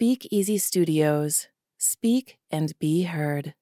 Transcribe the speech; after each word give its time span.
Speak 0.00 0.28
Easy 0.30 0.58
Studios. 0.58 1.50
Speak 1.78 2.38
and 2.50 2.72
be 2.80 3.04
heard. 3.04 3.54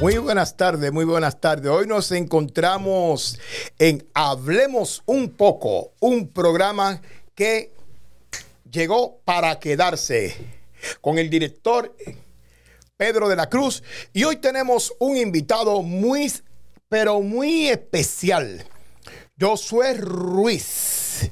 Muy 0.00 0.18
buenas 0.18 0.56
tardes, 0.56 0.92
muy 0.92 1.04
buenas 1.04 1.40
tardes. 1.40 1.70
Hoy 1.70 1.86
nos 1.86 2.10
encontramos 2.10 3.38
en 3.78 4.04
Hablemos 4.14 5.04
un 5.06 5.30
poco, 5.30 5.92
un 6.00 6.26
programa 6.26 7.00
que 7.36 7.72
llegó 8.68 9.20
para 9.24 9.60
quedarse 9.60 10.34
con 11.00 11.18
el 11.18 11.30
director 11.30 11.94
Pedro 12.96 13.28
de 13.28 13.36
la 13.36 13.48
Cruz 13.48 13.84
y 14.12 14.24
hoy 14.24 14.38
tenemos 14.38 14.92
un 14.98 15.16
invitado 15.16 15.82
muy, 15.82 16.32
pero 16.88 17.20
muy 17.20 17.68
especial, 17.68 18.66
Josué 19.38 19.94
Ruiz. 19.94 21.30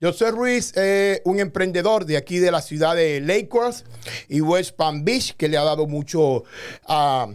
Josué 0.00 0.30
Ruiz 0.30 0.76
es 0.76 1.22
un 1.24 1.40
emprendedor 1.40 2.04
de 2.04 2.16
aquí 2.16 2.38
de 2.38 2.50
la 2.50 2.60
ciudad 2.60 2.94
de 2.94 3.20
Lakeworth 3.20 3.84
y 4.28 4.40
West 4.40 4.76
Palm 4.76 5.04
Beach 5.04 5.34
que 5.36 5.48
le 5.48 5.56
ha 5.56 5.64
dado 5.64 5.86
mucho 5.86 6.44
a 6.86 7.28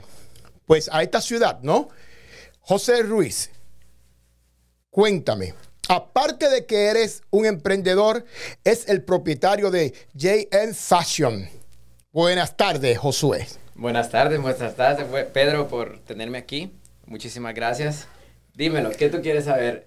pues 0.65 0.89
a 0.93 1.01
esta 1.03 1.19
ciudad, 1.19 1.59
¿no? 1.63 1.89
José 2.61 3.01
Ruiz, 3.01 3.49
cuéntame, 4.89 5.53
aparte 5.89 6.49
de 6.49 6.65
que 6.65 6.85
eres 6.85 7.23
un 7.31 7.45
emprendedor, 7.45 8.25
es 8.63 8.87
el 8.87 9.03
propietario 9.03 9.71
de 9.71 9.93
JN 10.13 10.73
Fashion. 10.73 11.49
Buenas 12.13 12.55
tardes, 12.55 12.97
Josué. 12.99 13.47
Buenas 13.75 14.11
tardes, 14.11 14.39
buenas 14.39 14.75
tardes, 14.75 15.07
Pedro, 15.33 15.67
por 15.67 15.99
tenerme 15.99 16.37
aquí. 16.37 16.71
Muchísimas 17.05 17.53
gracias. 17.55 18.07
Dímelo, 18.53 18.91
¿qué 18.91 19.09
tú 19.09 19.21
quieres 19.21 19.45
saber? 19.45 19.83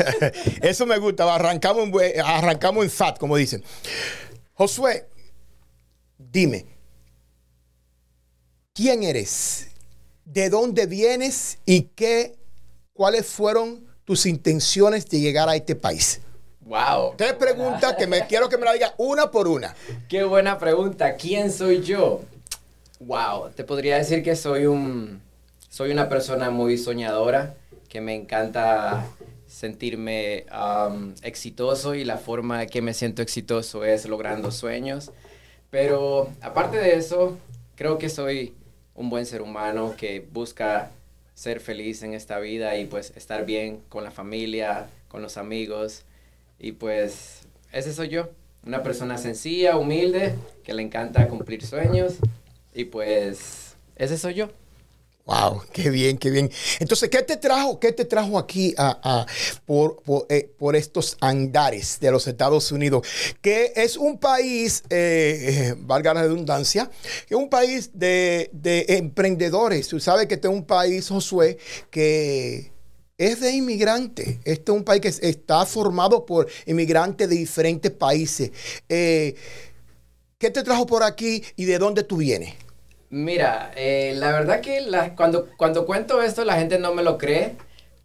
Eso 0.62 0.86
me 0.86 0.98
gusta, 0.98 1.32
arrancamos 1.32 1.88
en, 2.02 2.20
arrancamos 2.20 2.84
en 2.84 2.90
FAT, 2.90 3.18
como 3.18 3.36
dicen. 3.36 3.62
Josué, 4.54 5.06
dime, 6.18 6.66
¿quién 8.72 9.02
eres? 9.02 9.68
de 10.32 10.50
dónde 10.50 10.86
vienes 10.86 11.58
y 11.64 11.82
qué, 11.94 12.36
cuáles 12.92 13.26
fueron 13.26 13.86
tus 14.04 14.26
intenciones 14.26 15.08
de 15.08 15.20
llegar 15.20 15.48
a 15.48 15.56
este 15.56 15.74
país. 15.74 16.20
Wow. 16.60 17.14
Tres 17.16 17.32
preguntas 17.34 17.94
que 17.94 18.06
me 18.06 18.26
quiero 18.26 18.48
que 18.48 18.58
me 18.58 18.66
la 18.66 18.74
diga 18.74 18.94
una 18.98 19.30
por 19.30 19.48
una. 19.48 19.74
Qué 20.06 20.22
buena 20.24 20.58
pregunta. 20.58 21.16
¿Quién 21.16 21.50
soy 21.50 21.82
yo? 21.82 22.20
Wow. 23.00 23.50
Te 23.54 23.64
podría 23.64 23.96
decir 23.96 24.22
que 24.22 24.36
soy 24.36 24.66
un 24.66 25.22
soy 25.70 25.92
una 25.92 26.08
persona 26.08 26.50
muy 26.50 26.76
soñadora, 26.76 27.54
que 27.88 28.00
me 28.00 28.14
encanta 28.14 29.06
sentirme 29.46 30.44
exitoso 31.22 31.94
y 31.94 32.04
la 32.04 32.18
forma 32.18 32.66
que 32.66 32.82
me 32.82 32.94
siento 32.94 33.22
exitoso 33.22 33.84
es 33.84 34.06
logrando 34.06 34.50
sueños. 34.50 35.10
Pero 35.70 36.30
aparte 36.40 36.78
de 36.78 36.96
eso, 36.96 37.38
creo 37.74 37.98
que 37.98 38.08
soy 38.08 38.54
un 38.94 39.10
buen 39.10 39.26
ser 39.26 39.42
humano 39.42 39.94
que 39.96 40.26
busca 40.32 40.90
ser 41.34 41.60
feliz 41.60 42.02
en 42.02 42.14
esta 42.14 42.38
vida 42.40 42.76
y 42.76 42.86
pues 42.86 43.12
estar 43.16 43.46
bien 43.46 43.80
con 43.88 44.02
la 44.04 44.10
familia, 44.10 44.88
con 45.08 45.22
los 45.22 45.36
amigos. 45.36 46.04
Y 46.58 46.72
pues 46.72 47.42
ese 47.72 47.92
soy 47.94 48.08
yo, 48.08 48.28
una 48.66 48.82
persona 48.82 49.18
sencilla, 49.18 49.76
humilde, 49.76 50.34
que 50.64 50.74
le 50.74 50.82
encanta 50.82 51.28
cumplir 51.28 51.64
sueños. 51.64 52.16
Y 52.74 52.84
pues 52.86 53.76
ese 53.96 54.18
soy 54.18 54.34
yo. 54.34 54.48
Wow, 55.28 55.60
qué 55.74 55.90
bien, 55.90 56.16
qué 56.16 56.30
bien. 56.30 56.50
Entonces, 56.78 57.10
¿qué 57.10 57.22
te 57.22 57.36
trajo, 57.36 57.78
qué 57.78 57.92
te 57.92 58.06
trajo 58.06 58.38
aquí 58.38 58.74
a, 58.78 59.26
por, 59.66 60.02
eh, 60.30 60.50
por, 60.56 60.74
estos 60.74 61.18
andares 61.20 62.00
de 62.00 62.10
los 62.10 62.26
Estados 62.26 62.72
Unidos? 62.72 63.06
Que 63.42 63.74
es 63.76 63.98
un 63.98 64.18
país, 64.18 64.82
eh, 64.88 65.66
eh, 65.68 65.74
valga 65.76 66.14
la 66.14 66.22
redundancia, 66.22 66.90
que 67.26 67.34
es 67.34 67.38
un 67.38 67.50
país 67.50 67.90
de, 67.92 68.50
emprendedores. 68.88 69.88
Tú 69.88 70.00
sabes 70.00 70.28
que 70.28 70.36
este 70.36 70.48
es 70.48 70.54
un 70.54 70.64
país, 70.64 71.06
Josué, 71.06 71.58
que 71.90 72.72
es 73.18 73.40
de 73.40 73.52
inmigrantes. 73.52 74.38
Este 74.44 74.72
es 74.72 74.78
un 74.78 74.82
país 74.82 75.02
que 75.02 75.08
está 75.08 75.66
formado 75.66 76.24
por 76.24 76.48
inmigrantes 76.64 77.28
de 77.28 77.36
diferentes 77.36 77.92
países. 77.92 78.50
¿Qué 78.88 79.34
te 80.38 80.62
trajo 80.62 80.86
por 80.86 81.02
aquí 81.02 81.44
y 81.54 81.66
de 81.66 81.76
dónde 81.76 82.02
tú 82.02 82.16
vienes? 82.16 82.54
Mira, 83.10 83.72
eh, 83.76 84.14
la 84.16 84.32
verdad 84.32 84.60
que 84.60 84.86
cuando, 85.16 85.48
cuando 85.56 85.86
cuento 85.86 86.22
esto 86.22 86.44
la 86.44 86.56
gente 86.56 86.78
no 86.78 86.94
me 86.94 87.02
lo 87.02 87.16
cree, 87.16 87.56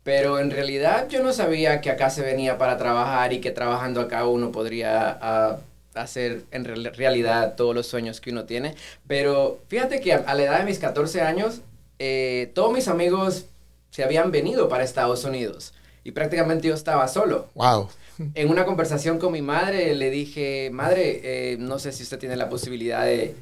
pero 0.04 0.40
en 0.40 0.52
realidad 0.52 1.08
yo 1.10 1.22
no 1.22 1.34
sabía 1.34 1.82
que 1.82 1.90
acá 1.90 2.10
se 2.10 2.22
venía 2.22 2.58
para 2.58 2.78
trabajar 2.78 3.34
y 3.34 3.40
que 3.40 3.52
trabajando 3.52 4.02
acá 4.02 4.28
uno 4.28 4.52
podría 4.52 5.18
ah, 5.22 5.60
hacer 5.96 6.44
en 6.52 6.66
realidad 6.66 7.56
todos 7.56 7.76
los 7.76 7.88
sueños 7.88 8.22
que 8.22 8.32
uno 8.32 8.46
tiene. 8.46 8.76
Pero 9.08 9.62
fíjate 9.68 10.00
que 10.00 10.14
a, 10.14 10.34
la 10.34 10.44
edad 10.44 10.60
de 10.60 10.66
mis 10.66 10.80
14 10.80 11.22
años, 11.22 11.62
eh, 12.00 12.52
todos 12.54 12.72
mis 12.72 12.88
amigos 12.88 13.46
se 13.92 14.04
habían 14.04 14.32
venido 14.32 14.70
para 14.70 14.84
Estados 14.84 15.24
Unidos 15.24 15.74
y 16.04 16.12
prácticamente 16.12 16.68
yo 16.68 16.74
estaba 16.74 17.08
solo. 17.08 17.48
Wow. 17.56 17.90
En 18.36 18.50
una 18.50 18.66
conversación 18.66 19.20
con 19.20 19.32
mi 19.32 19.42
madre 19.42 19.96
le 19.96 20.10
dije, 20.10 20.70
madre, 20.72 21.22
eh, 21.24 21.58
no 21.58 21.80
sé 21.80 21.92
si 21.92 22.04
usted 22.04 22.20
tiene 22.20 22.36
la 22.36 22.50
posibilidad 22.50 23.06
de 23.06 23.36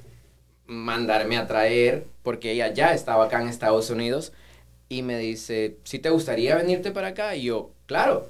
mandarme 0.71 1.37
a 1.37 1.47
traer, 1.47 2.07
porque 2.23 2.51
ella 2.51 2.73
ya 2.73 2.93
estaba 2.93 3.25
acá 3.25 3.41
en 3.41 3.49
Estados 3.49 3.89
Unidos, 3.89 4.31
y 4.87 5.03
me 5.03 5.17
dice, 5.17 5.77
si 5.83 5.99
te 5.99 6.09
gustaría 6.09 6.55
venirte 6.55 6.91
para 6.91 7.09
acá? 7.09 7.35
Y 7.35 7.43
yo, 7.43 7.71
claro. 7.85 8.29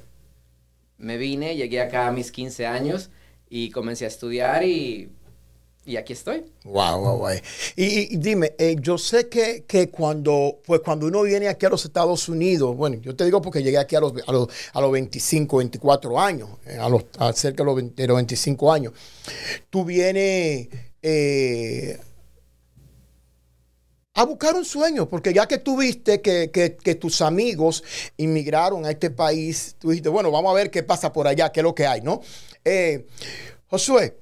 Me 0.97 1.17
vine, 1.17 1.55
llegué 1.55 1.81
acá 1.81 2.07
a 2.07 2.11
mis 2.11 2.31
15 2.31 2.67
años 2.67 3.09
y 3.49 3.71
comencé 3.71 4.05
a 4.05 4.07
estudiar 4.07 4.63
y, 4.63 5.09
y 5.85 5.95
aquí 5.97 6.13
estoy. 6.13 6.45
Wow, 6.63 6.99
wow, 6.99 7.17
wow. 7.17 7.29
Y, 7.75 8.15
dime, 8.17 8.53
eh, 8.59 8.75
yo 8.79 8.99
sé 8.99 9.27
que, 9.27 9.63
que, 9.67 9.89
cuando, 9.89 10.59
pues 10.63 10.81
cuando 10.81 11.07
uno 11.07 11.23
viene 11.23 11.47
aquí 11.47 11.65
a 11.65 11.69
los 11.69 11.83
Estados 11.85 12.29
Unidos, 12.29 12.75
bueno, 12.75 12.97
yo 13.01 13.15
te 13.15 13.25
digo 13.25 13.41
porque 13.41 13.63
llegué 13.63 13.79
aquí 13.79 13.95
a 13.95 13.99
los, 13.99 14.13
a 14.27 14.31
los, 14.31 14.47
a 14.73 14.81
los 14.81 14.91
25, 14.91 15.57
24 15.57 16.19
años, 16.19 16.49
eh, 16.67 16.77
a 16.77 16.87
los, 16.87 17.05
a 17.17 17.33
cerca 17.33 17.63
de 17.63 17.73
los, 17.73 17.95
de 17.95 18.07
los 18.07 18.15
25 18.17 18.71
años, 18.71 18.93
tú 19.69 19.83
vienes... 19.83 20.69
Eh, 21.01 21.99
a 24.13 24.25
buscar 24.25 24.55
un 24.55 24.65
sueño, 24.65 25.07
porque 25.09 25.33
ya 25.33 25.47
que 25.47 25.57
tú 25.57 25.77
viste 25.77 26.21
que, 26.21 26.97
tus 26.99 27.21
amigos 27.21 27.83
inmigraron 28.17 28.85
a 28.85 28.91
este 28.91 29.09
país, 29.09 29.75
tú 29.79 29.89
dijiste, 29.89 30.09
bueno, 30.09 30.31
vamos 30.31 30.51
a 30.51 30.55
ver 30.55 30.69
qué 30.69 30.83
pasa 30.83 31.13
por 31.13 31.27
allá, 31.27 31.51
qué 31.51 31.61
es 31.61 31.63
lo 31.63 31.73
que 31.73 31.87
hay, 31.87 32.01
¿no? 32.01 32.21
Eh, 32.65 33.05
Josué, 33.67 34.17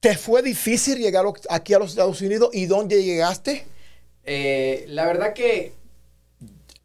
¿te 0.00 0.16
fue 0.16 0.42
difícil 0.42 0.98
llegar 0.98 1.26
aquí 1.50 1.74
a 1.74 1.78
los 1.78 1.90
Estados 1.90 2.20
Unidos 2.22 2.50
y 2.54 2.66
dónde 2.66 3.04
llegaste? 3.04 3.66
Eh, 4.24 4.86
la 4.88 5.04
verdad 5.04 5.34
que 5.34 5.74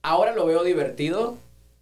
ahora 0.01 0.33
lo 0.33 0.45
veo 0.45 0.65
divertido, 0.65 1.37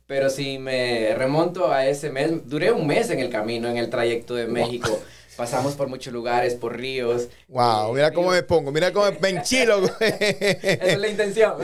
pero 0.05 0.29
si 0.29 0.59
me 0.59 1.15
remonto 1.15 1.71
a 1.71 1.87
ese 1.87 2.11
mes, 2.11 2.47
duré 2.47 2.71
un 2.71 2.85
mes 2.85 3.09
en 3.09 3.19
el 3.19 3.31
camino, 3.31 3.67
en 3.67 3.77
el 3.77 3.89
trayecto 3.89 4.35
de 4.35 4.45
México. 4.45 4.99
Pasamos 5.35 5.73
por 5.73 5.87
muchos 5.87 6.13
lugares, 6.13 6.55
por 6.55 6.77
ríos. 6.77 7.29
Wow, 7.47 7.93
mira 7.93 8.11
cómo 8.11 8.31
me 8.31 8.43
pongo, 8.43 8.71
mira 8.71 8.91
cómo 8.93 9.05
me 9.19 9.29
enchilo. 9.29 9.83
Esa 9.99 10.85
es 10.85 10.97
la 10.99 11.07
intención. 11.07 11.55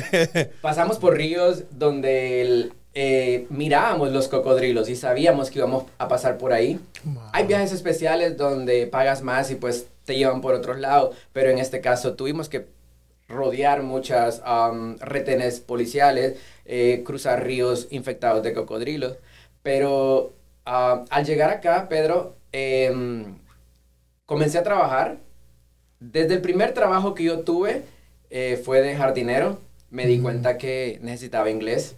Pasamos 0.60 0.98
por 0.98 1.16
ríos 1.16 1.64
donde 1.70 2.70
eh, 2.94 3.46
mirábamos 3.50 4.10
los 4.10 4.28
cocodrilos 4.28 4.88
y 4.88 4.96
sabíamos 4.96 5.50
que 5.50 5.58
íbamos 5.58 5.84
a 5.98 6.08
pasar 6.08 6.38
por 6.38 6.52
ahí. 6.52 6.80
Hay 7.32 7.46
viajes 7.46 7.72
especiales 7.72 8.36
donde 8.36 8.86
pagas 8.86 9.22
más 9.22 9.50
y 9.50 9.56
pues 9.56 9.86
te 10.04 10.16
llevan 10.16 10.40
por 10.40 10.54
otros 10.54 10.78
lados, 10.78 11.16
pero 11.32 11.50
en 11.50 11.58
este 11.58 11.80
caso 11.80 12.14
tuvimos 12.14 12.48
que 12.48 12.66
rodear 13.28 13.82
muchas 13.82 14.42
retenes 15.00 15.60
policiales, 15.60 16.36
eh, 16.66 17.02
cruzar 17.04 17.44
ríos 17.44 17.88
infectados 17.90 18.42
de 18.42 18.52
cocodrilos. 18.52 19.16
Pero 19.62 20.34
al 20.64 21.24
llegar 21.24 21.50
acá, 21.50 21.88
Pedro, 21.88 22.36
Em, 22.56 23.34
comencé 24.26 24.58
a 24.58 24.62
trabajar. 24.62 25.18
Desde 25.98 26.34
el 26.34 26.40
primer 26.40 26.72
trabajo 26.72 27.12
que 27.12 27.24
yo 27.24 27.40
tuve 27.40 27.82
eh, 28.30 28.60
fue 28.64 28.80
de 28.80 28.94
jardinero. 28.94 29.58
Me 29.90 30.06
di 30.06 30.20
cuenta 30.20 30.56
que 30.56 31.00
necesitaba 31.02 31.50
inglés. 31.50 31.96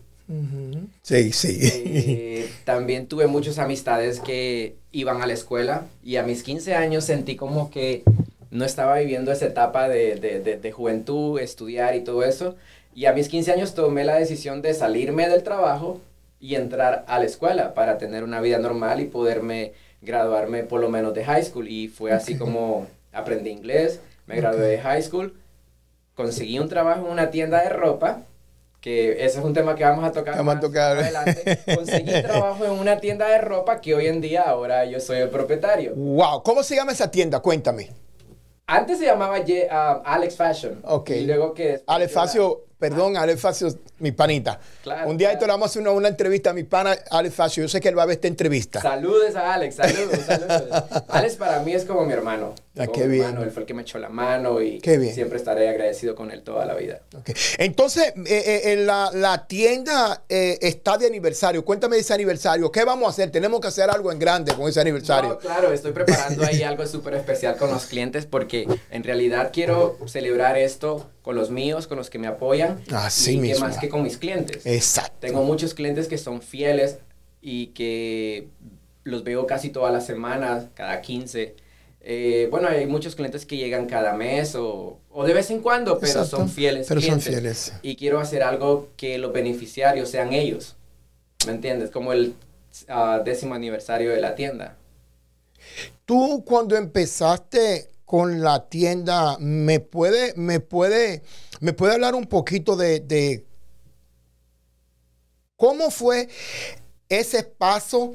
Sí, 1.03 1.32
sí. 1.32 1.58
Eh, 1.62 2.50
también 2.64 3.06
tuve 3.06 3.26
muchas 3.26 3.58
amistades 3.58 4.19
que 4.19 4.76
iban 4.93 5.20
a 5.20 5.26
la 5.26 5.35
escuela 5.35 5.87
y 6.03 6.17
a 6.17 6.23
mis 6.23 6.43
15 6.43 6.75
años 6.75 7.05
sentí 7.05 7.37
como 7.37 7.70
que 7.70 8.03
no 8.50 8.64
estaba 8.64 8.97
viviendo 8.99 9.32
esa 9.32 9.47
etapa 9.47 9.88
de, 9.88 10.17
de, 10.17 10.41
de, 10.41 10.73
juventud, 10.73 11.38
estudiar 11.38 11.94
y 11.97 12.00
todo 12.00 12.25
eso. 12.25 12.56
Y 12.94 13.05
a 13.05 13.12
mis 13.12 13.29
15 13.29 13.53
años 13.53 13.75
tomé 13.75 14.05
la 14.05 14.17
decisión 14.17 14.62
de 14.62 14.73
salirme 14.73 15.29
del 15.29 15.43
trabajo 15.43 16.00
y 16.41 16.55
entrar 16.55 17.05
a 17.08 17.19
la 17.19 17.26
escuela 17.26 17.75
para 17.75 17.99
tener 17.99 18.25
una 18.25 18.41
vida 18.41 18.58
normal 18.58 19.00
y 19.00 19.05
poderme 19.05 19.75
graduarme 20.02 20.62
por 20.62 20.81
lo 20.81 20.88
menos 20.88 21.14
de 21.14 21.25
high 21.25 21.44
school 21.44 21.69
y 21.69 21.88
fue 21.88 22.12
así 22.12 22.37
como 22.37 22.87
aprendí 23.12 23.50
inglés, 23.50 24.00
me 24.26 24.37
gradué 24.37 24.66
de 24.66 24.78
high 24.78 25.02
school, 25.02 25.34
conseguí 26.14 26.58
un 26.58 26.69
trabajo 26.69 27.06
en 27.06 27.12
una 27.12 27.31
tienda 27.31 27.62
de 27.62 27.70
ropa 27.70 28.22
que 28.87 29.25
ese 29.25 29.40
es 29.40 29.44
un 29.44 29.52
tema 29.52 29.75
que 29.75 29.82
vamos 29.82 30.04
a 30.04 30.12
tocar 30.12 30.37
Vamos 30.37 30.52
a 30.52 30.54
más 30.54 30.60
tocar. 30.60 30.98
adelante. 30.98 31.58
Conseguí 31.75 32.22
trabajo 32.22 32.64
en 32.64 32.70
una 32.70 33.00
tienda 33.00 33.26
de 33.26 33.38
ropa 33.38 33.81
que 33.81 33.96
hoy 33.96 34.06
en 34.06 34.20
día 34.20 34.43
ahora 34.43 34.84
yo 34.84 35.00
soy 35.00 35.19
el 35.19 35.28
propietario. 35.28 35.93
Wow. 35.96 36.44
¿Cómo 36.44 36.62
se 36.62 36.76
llama 36.76 36.93
esa 36.93 37.10
tienda? 37.10 37.40
Cuéntame. 37.40 37.90
Antes 38.69 38.98
se 38.98 39.06
llamaba 39.06 39.38
ah, 39.70 40.02
Alex 40.04 40.37
Fashion. 40.37 40.81
Ok. 40.84 41.10
Y 41.10 41.26
luego 41.26 41.52
que... 41.52 41.82
Alex 41.87 42.12
Facio, 42.12 42.66
perdón, 42.78 43.17
Alex 43.17 43.40
Facio, 43.40 43.69
mi 43.99 44.12
panita. 44.12 44.58
Claro, 44.82 45.08
Un 45.08 45.17
día 45.17 45.28
claro. 45.28 45.34
esto 45.38 45.46
le 45.46 45.52
vamos 45.52 45.67
a 45.67 45.70
hacer 45.70 45.82
una, 45.82 45.90
una 45.93 46.08
entrevista 46.08 46.50
a 46.50 46.52
mi 46.52 46.64
pana 46.64 46.96
Alex 47.11 47.34
Facio. 47.34 47.62
Yo 47.62 47.69
sé 47.69 47.81
que 47.81 47.88
él 47.88 47.99
va 47.99 48.02
a 48.02 48.06
ver 48.06 48.14
esta 48.17 48.28
entrevista. 48.28 48.81
Saludos 48.81 49.34
a 49.37 49.55
Alex, 49.55 49.76
saludos, 49.76 50.19
saludos. 50.26 50.62
Alex 51.08 51.37
para 51.37 51.61
mí 51.61 51.73
es 51.73 51.84
como 51.84 52.05
mi 52.05 52.12
hermano. 52.12 52.55
Ah, 52.78 52.87
qué 52.88 53.05
mi 53.05 53.12
bien. 53.14 53.25
hermano, 53.25 53.43
Él 53.44 53.50
fue 53.50 53.62
el 53.62 53.67
que 53.67 53.73
me 53.73 53.81
echó 53.82 53.99
la 53.99 54.11
mano 54.11 54.61
y 54.61 54.81
Qué 54.81 54.99
bien. 54.99 55.14
siempre 55.14 55.38
estaré 55.38 55.67
agradecido 55.70 56.14
con 56.14 56.31
él 56.31 56.43
toda 56.43 56.67
la 56.67 56.75
vida. 56.75 57.00
Entonces, 57.56 58.08
eh, 58.08 58.23
eh, 58.26 58.73
en 58.73 58.87
la, 58.87 59.11
la 59.14 59.46
tienda 59.46 60.25
eh, 60.29 60.58
está 60.61 60.99
de 60.99 61.06
aniversario. 61.06 61.64
Cuéntame 61.64 61.96
de 61.96 62.02
ese 62.02 62.12
aniversario. 62.12 62.70
¿Qué 62.70 62.84
vamos 62.84 63.06
a 63.06 63.11
hacer? 63.11 63.31
Tenemos 63.31 63.61
que 63.61 63.69
hacer 63.69 63.88
algo 63.88 64.12
en 64.12 64.19
grande 64.19 64.52
con 64.55 64.69
ese 64.69 64.81
aniversario. 64.81 65.31
No, 65.31 65.38
claro, 65.38 65.72
estoy 65.72 65.93
preparando 65.93 66.44
ahí 66.44 66.62
algo 66.62 66.87
súper 66.87 67.14
especial 67.14 67.56
con 67.56 67.70
los 67.70 67.87
clientes 67.87 68.26
porque 68.26 68.67
en 68.90 69.05
realidad 69.05 69.50
quiero 69.55 69.96
celebrar 70.06 70.58
esto 70.58 71.08
con 71.22 71.34
los 71.34 71.50
míos, 71.50 71.87
con 71.87 71.96
los 71.96 72.11
que 72.11 72.19
me 72.19 72.26
apoyan. 72.26 72.65
Así 72.92 73.32
y 73.32 73.34
que 73.36 73.40
mismo. 73.42 73.66
más 73.66 73.78
que 73.78 73.88
con 73.88 74.02
mis 74.02 74.16
clientes. 74.18 74.64
Exacto. 74.66 75.16
Tengo 75.20 75.42
muchos 75.42 75.74
clientes 75.74 76.08
que 76.08 76.18
son 76.18 76.42
fieles 76.42 76.98
y 77.40 77.68
que 77.68 78.48
los 79.04 79.24
veo 79.24 79.46
casi 79.46 79.70
todas 79.70 79.92
las 79.92 80.06
semanas, 80.06 80.66
cada 80.74 81.00
15. 81.00 81.54
Eh, 82.00 82.48
bueno, 82.50 82.68
hay 82.68 82.86
muchos 82.86 83.16
clientes 83.16 83.46
que 83.46 83.56
llegan 83.56 83.86
cada 83.86 84.12
mes 84.12 84.54
o, 84.54 84.98
o 85.10 85.24
de 85.24 85.34
vez 85.34 85.50
en 85.50 85.60
cuando, 85.60 85.98
pero 85.98 86.12
Exacto. 86.12 86.36
son 86.36 86.48
fieles. 86.48 86.86
Pero 86.88 87.00
son 87.00 87.20
fieles. 87.20 87.72
Y 87.82 87.96
quiero 87.96 88.20
hacer 88.20 88.42
algo 88.42 88.90
que 88.96 89.19
los 89.19 89.32
beneficiarios 89.32 90.08
sean 90.08 90.32
ellos. 90.32 90.76
¿Me 91.46 91.52
entiendes? 91.52 91.90
Como 91.90 92.12
el 92.12 92.34
ah, 92.88 93.22
décimo 93.24 93.54
aniversario 93.54 94.10
de 94.10 94.20
la 94.20 94.34
tienda. 94.34 94.76
Tú 96.04 96.44
cuando 96.46 96.76
empezaste 96.76 97.90
con 98.06 98.41
la 98.41 98.69
tienda, 98.69 99.37
¿me 99.41 99.81
puede, 99.81 100.32
me 100.37 100.61
puede, 100.61 101.23
me 101.61 101.73
puede 101.73 101.94
hablar 101.94 102.14
un 102.14 102.26
poquito 102.26 102.76
de, 102.76 103.44
cómo 105.56 105.91
fue 105.91 106.29
ese 107.08 107.43
paso 107.43 108.14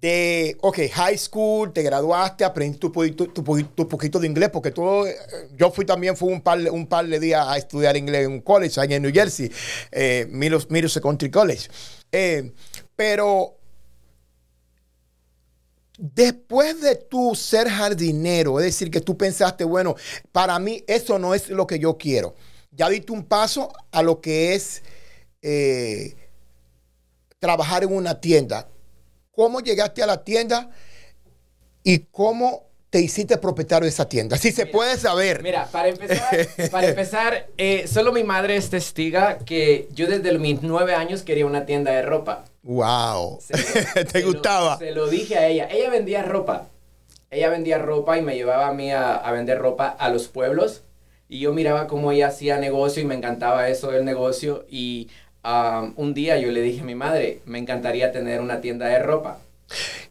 de, 0.00 0.56
ok, 0.60 0.78
high 0.92 1.16
school, 1.16 1.72
te 1.72 1.82
graduaste, 1.82 2.44
aprendiste 2.44 2.88
tu, 2.88 3.32
tu, 3.32 3.44
tu 3.64 3.88
poquito 3.88 4.18
de 4.18 4.26
inglés, 4.26 4.50
porque 4.52 4.72
tú, 4.72 5.04
yo 5.56 5.70
fui 5.70 5.84
también, 5.84 6.16
fui 6.16 6.32
un 6.32 6.40
par, 6.40 6.58
un 6.70 6.86
par 6.86 7.06
de 7.06 7.20
días 7.20 7.46
a 7.46 7.56
estudiar 7.56 7.96
inglés 7.96 8.26
en 8.26 8.32
un 8.32 8.40
college 8.40 8.80
en 8.80 9.00
New 9.00 9.12
Jersey, 9.12 9.50
eh, 9.92 10.26
Middle, 10.28 10.60
Middle 10.70 11.00
Country 11.00 11.30
College. 11.30 11.68
Eh, 12.10 12.52
pero 12.96 13.59
Después 16.02 16.80
de 16.80 16.96
tú 16.96 17.34
ser 17.34 17.68
jardinero, 17.68 18.58
es 18.58 18.64
decir, 18.64 18.90
que 18.90 19.02
tú 19.02 19.18
pensaste, 19.18 19.64
bueno, 19.64 19.96
para 20.32 20.58
mí 20.58 20.82
eso 20.86 21.18
no 21.18 21.34
es 21.34 21.50
lo 21.50 21.66
que 21.66 21.78
yo 21.78 21.98
quiero. 21.98 22.34
Ya 22.70 22.88
diste 22.88 23.12
un 23.12 23.22
paso 23.22 23.70
a 23.92 24.02
lo 24.02 24.22
que 24.22 24.54
es 24.54 24.82
eh, 25.42 26.16
trabajar 27.38 27.84
en 27.84 27.94
una 27.94 28.18
tienda. 28.18 28.66
¿Cómo 29.30 29.60
llegaste 29.60 30.02
a 30.02 30.06
la 30.06 30.24
tienda 30.24 30.70
y 31.82 31.98
cómo 31.98 32.70
te 32.88 33.02
hiciste 33.02 33.36
propietario 33.36 33.84
de 33.84 33.90
esa 33.90 34.08
tienda? 34.08 34.38
Si 34.38 34.52
se 34.52 34.64
Mira, 34.64 34.72
puede 34.72 34.96
saber. 34.96 35.42
Mira, 35.42 35.66
para 35.70 35.88
empezar, 35.88 36.48
para 36.70 36.86
empezar 36.88 37.46
eh, 37.58 37.86
solo 37.86 38.10
mi 38.10 38.24
madre 38.24 38.56
es 38.56 38.70
testiga 38.70 39.36
que 39.36 39.86
yo 39.92 40.06
desde 40.06 40.38
mis 40.38 40.62
nueve 40.62 40.94
años 40.94 41.22
quería 41.22 41.44
una 41.44 41.66
tienda 41.66 41.92
de 41.92 42.00
ropa. 42.00 42.46
Wow. 42.62 43.40
Lo- 43.94 44.04
¿Te 44.12 44.20
lo- 44.20 44.32
gustaba? 44.32 44.78
se 44.78 44.92
lo 44.92 45.06
dije 45.08 45.36
a 45.38 45.46
ella. 45.48 45.68
Ella 45.70 45.90
vendía 45.90 46.22
ropa. 46.22 46.66
Ella 47.30 47.48
vendía 47.48 47.78
ropa 47.78 48.18
y 48.18 48.22
me 48.22 48.34
llevaba 48.34 48.68
a 48.68 48.72
mí 48.74 48.90
a, 48.90 49.14
a 49.16 49.32
vender 49.32 49.58
ropa 49.58 49.88
a 49.88 50.08
los 50.08 50.28
pueblos. 50.28 50.82
Y 51.28 51.38
yo 51.40 51.52
miraba 51.52 51.86
cómo 51.86 52.10
ella 52.12 52.26
hacía 52.28 52.58
negocio 52.58 53.02
y 53.02 53.06
me 53.06 53.14
encantaba 53.14 53.68
eso 53.68 53.90
del 53.92 54.04
negocio. 54.04 54.64
Y 54.68 55.08
um, 55.44 55.92
un 55.96 56.12
día 56.12 56.38
yo 56.38 56.50
le 56.50 56.60
dije 56.60 56.80
a 56.80 56.84
mi 56.84 56.96
madre, 56.96 57.40
me 57.46 57.58
encantaría 57.58 58.10
tener 58.12 58.40
una 58.40 58.60
tienda 58.60 58.86
de 58.88 58.98
ropa. 58.98 59.38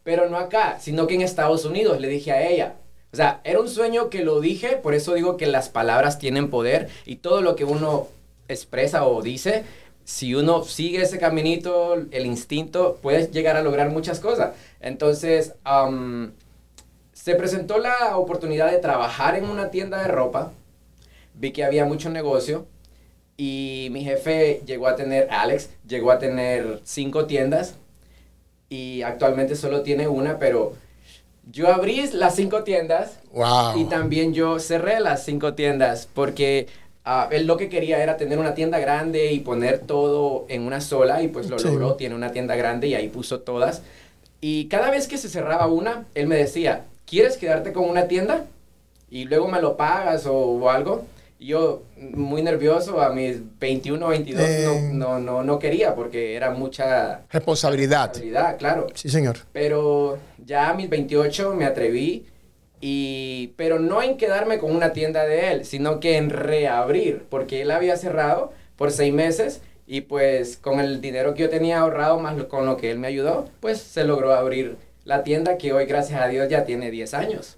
Pero 0.03 0.29
no 0.29 0.37
acá, 0.37 0.77
sino 0.79 1.07
que 1.07 1.15
en 1.15 1.21
Estados 1.21 1.65
Unidos, 1.65 1.99
le 1.99 2.07
dije 2.07 2.31
a 2.31 2.47
ella. 2.47 2.75
O 3.11 3.15
sea, 3.17 3.41
era 3.43 3.59
un 3.59 3.67
sueño 3.67 4.09
que 4.09 4.23
lo 4.23 4.39
dije, 4.39 4.77
por 4.77 4.93
eso 4.93 5.13
digo 5.13 5.35
que 5.35 5.47
las 5.47 5.67
palabras 5.67 6.19
tienen 6.19 6.49
poder 6.49 6.87
y 7.05 7.17
todo 7.17 7.41
lo 7.41 7.55
que 7.57 7.65
uno 7.65 8.07
expresa 8.47 9.05
o 9.05 9.21
dice, 9.21 9.63
si 10.09 10.33
uno 10.33 10.63
sigue 10.63 11.03
ese 11.03 11.19
caminito, 11.19 11.93
el 11.93 12.25
instinto, 12.25 12.97
puedes 12.99 13.29
llegar 13.29 13.55
a 13.57 13.61
lograr 13.61 13.91
muchas 13.91 14.19
cosas. 14.19 14.55
Entonces, 14.81 15.53
se 17.13 17.35
presentó 17.35 17.77
la 17.77 18.17
oportunidad 18.17 18.71
de 18.71 18.79
trabajar 18.79 19.35
en 19.35 19.45
una 19.45 19.69
tienda 19.69 20.01
de 20.01 20.07
ropa, 20.07 20.51
vi 21.35 21.51
que 21.51 21.63
había 21.63 21.85
mucho 21.85 22.09
negocio 22.09 22.65
y 23.37 23.89
mi 23.91 24.03
jefe 24.03 24.63
llegó 24.65 24.87
a 24.87 24.95
tener, 24.95 25.27
Alex, 25.29 25.69
llegó 25.87 26.09
a 26.09 26.17
tener 26.17 26.81
cinco 26.83 27.27
tiendas 27.27 27.75
y 28.67 29.03
actualmente 29.03 29.55
solo 29.55 29.83
tiene 29.83 30.07
una, 30.07 30.39
pero 30.39 30.73
yo 31.51 31.71
abrí 31.71 32.09
las 32.13 32.35
cinco 32.35 32.63
tiendas 32.63 33.19
Wow. 33.31 33.77
y 33.77 33.85
también 33.85 34.33
yo 34.33 34.57
cerré 34.59 34.99
las 35.01 35.23
cinco 35.23 35.53
tiendas 35.53 36.09
porque 36.11 36.65
ah, 37.11 37.27
él 37.31 37.47
lo 37.47 37.57
que 37.57 37.69
quería 37.69 38.01
era 38.03 38.17
tener 38.17 38.37
una 38.37 38.53
tienda 38.53 38.77
grande 38.79 39.31
y 39.31 39.39
poner 39.39 39.79
todo 39.79 40.45
en 40.49 40.61
una 40.61 40.79
sola 40.81 41.21
y 41.23 41.27
pues 41.27 41.49
lo 41.49 41.57
Sí. 41.57 41.67
logró, 41.67 41.95
tiene 41.95 42.13
una 42.15 42.31
tienda 42.31 42.55
grande 42.55 42.87
y 42.87 42.93
ahí 42.95 43.07
puso 43.09 43.39
todas. 43.39 43.81
Y 44.41 44.65
cada 44.67 44.91
vez 44.91 45.07
que 45.07 45.17
se 45.17 45.27
cerraba 45.29 45.67
una, 45.67 46.05
él 46.15 46.27
me 46.27 46.35
decía, 46.37 46.85
¿quieres 47.05 47.37
quedarte 47.37 47.73
con 47.73 47.89
una 47.89 48.07
tienda? 48.07 48.45
Y 49.09 49.25
luego 49.25 49.47
me 49.47 49.59
lo 49.61 49.75
pagas 49.75 50.25
o, 50.27 50.33
o 50.35 50.69
algo. 50.69 51.05
Y 51.41 51.47
yo, 51.47 51.83
muy 51.97 52.41
nervioso, 52.41 53.01
a 53.01 53.09
mis 53.13 53.37
21, 53.59 54.07
22, 54.09 54.43
Eh. 54.45 54.89
no, 54.91 55.17
no, 55.17 55.19
no, 55.19 55.43
no 55.43 55.57
quería 55.57 55.95
porque 55.95 56.35
era 56.35 56.51
mucha 56.51 57.21
Responsabilidad. 57.31 58.11
habilidad, 58.13 58.57
claro. 58.57 58.87
Sí, 58.93 59.09
señor. 59.09 59.37
Pero 59.53 60.17
ya 60.45 60.69
a 60.69 60.73
mis 60.73 60.89
28 60.89 61.53
me 61.55 61.65
atreví 61.65 62.25
y 62.81 63.53
pero 63.55 63.79
no 63.79 64.01
en 64.01 64.17
quedarme 64.17 64.59
con 64.59 64.75
una 64.75 64.93
tienda 64.93 65.25
de 65.25 65.51
él, 65.51 65.65
sino 65.65 65.99
que 65.99 66.17
en 66.17 66.29
reabrir, 66.29 67.25
porque 67.29 67.61
él 67.61 67.71
había 67.71 67.97
cerrado 67.97 68.53
por 68.75 68.91
seis 68.91 69.13
meses 69.13 69.61
y 69.85 70.01
pues 70.01 70.57
con 70.57 70.79
el 70.79 71.01
dinero 71.01 71.33
que 71.33 71.43
yo 71.43 71.49
tenía 71.49 71.79
ahorrado 71.79 72.19
más 72.19 72.41
con 72.45 72.65
lo 72.65 72.77
que 72.77 72.91
él 72.91 72.99
me 72.99 73.07
ayudó, 73.07 73.49
pues 73.59 73.79
se 73.79 74.03
logró 74.03 74.33
abrir 74.33 74.77
la 75.03 75.23
tienda 75.23 75.57
que 75.57 75.73
hoy 75.73 75.85
gracias 75.85 76.21
a 76.21 76.27
Dios 76.27 76.47
ya 76.49 76.63
tiene 76.63 76.91
10 76.91 77.13
años. 77.15 77.57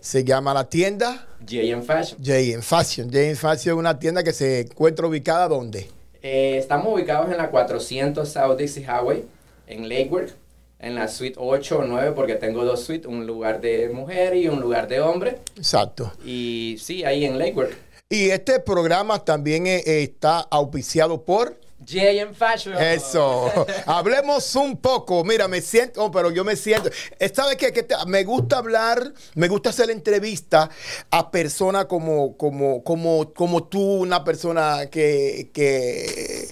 Se 0.00 0.24
llama 0.24 0.54
la 0.54 0.68
tienda 0.68 1.26
JM 1.40 1.82
Fashion. 1.82 2.20
J.M. 2.24 2.62
Fashion. 2.62 3.08
J.M. 3.08 3.34
Fashion 3.34 3.74
es 3.74 3.78
una 3.78 3.98
tienda 3.98 4.22
que 4.22 4.32
se 4.32 4.60
encuentra 4.60 5.06
ubicada 5.06 5.48
¿dónde? 5.48 5.88
Eh, 6.22 6.56
estamos 6.58 6.92
ubicados 6.92 7.30
en 7.30 7.38
la 7.38 7.50
400 7.50 8.28
South 8.28 8.58
Dixie 8.58 8.82
Highway, 8.82 9.24
en 9.66 9.88
Lakewood, 9.88 10.30
en 10.78 10.94
la 10.94 11.08
suite 11.08 11.36
8 11.38 11.78
o 11.78 11.84
9, 11.84 12.12
porque 12.12 12.34
tengo 12.36 12.64
dos 12.64 12.82
suites, 12.84 13.06
un 13.06 13.26
lugar 13.26 13.60
de 13.60 13.88
mujer 13.90 14.36
y 14.36 14.48
un 14.48 14.60
lugar 14.60 14.86
de 14.88 15.00
hombre. 15.00 15.38
Exacto. 15.56 16.12
Y 16.24 16.76
sí, 16.80 17.04
ahí 17.04 17.24
en 17.24 17.38
Lakewood. 17.38 17.68
Y 18.08 18.30
este 18.30 18.60
programa 18.60 19.22
también 19.24 19.66
eh, 19.66 19.82
está 20.02 20.38
auspiciado 20.40 21.22
por 21.24 21.58
JM 21.84 22.34
Fashion. 22.34 22.74
eso. 22.78 23.52
Hablemos 23.86 24.54
un 24.56 24.76
poco. 24.78 25.24
Mira, 25.24 25.46
me 25.46 25.60
siento, 25.60 26.04
oh, 26.04 26.10
pero 26.10 26.30
yo 26.30 26.42
me 26.44 26.56
siento. 26.56 26.90
¿Sabes 27.34 27.56
qué? 27.56 27.72
Que 27.72 27.82
te- 27.82 27.94
me 28.06 28.24
gusta 28.24 28.58
hablar, 28.58 29.12
me 29.34 29.46
gusta 29.48 29.70
hacer 29.70 29.90
entrevistas 29.90 30.68
a 31.10 31.30
personas 31.30 31.84
como, 31.86 32.36
como, 32.36 32.82
como, 32.82 33.32
como 33.32 33.64
tú, 33.64 33.80
una 33.80 34.24
persona 34.24 34.86
que, 34.90 35.50
que 35.52 36.48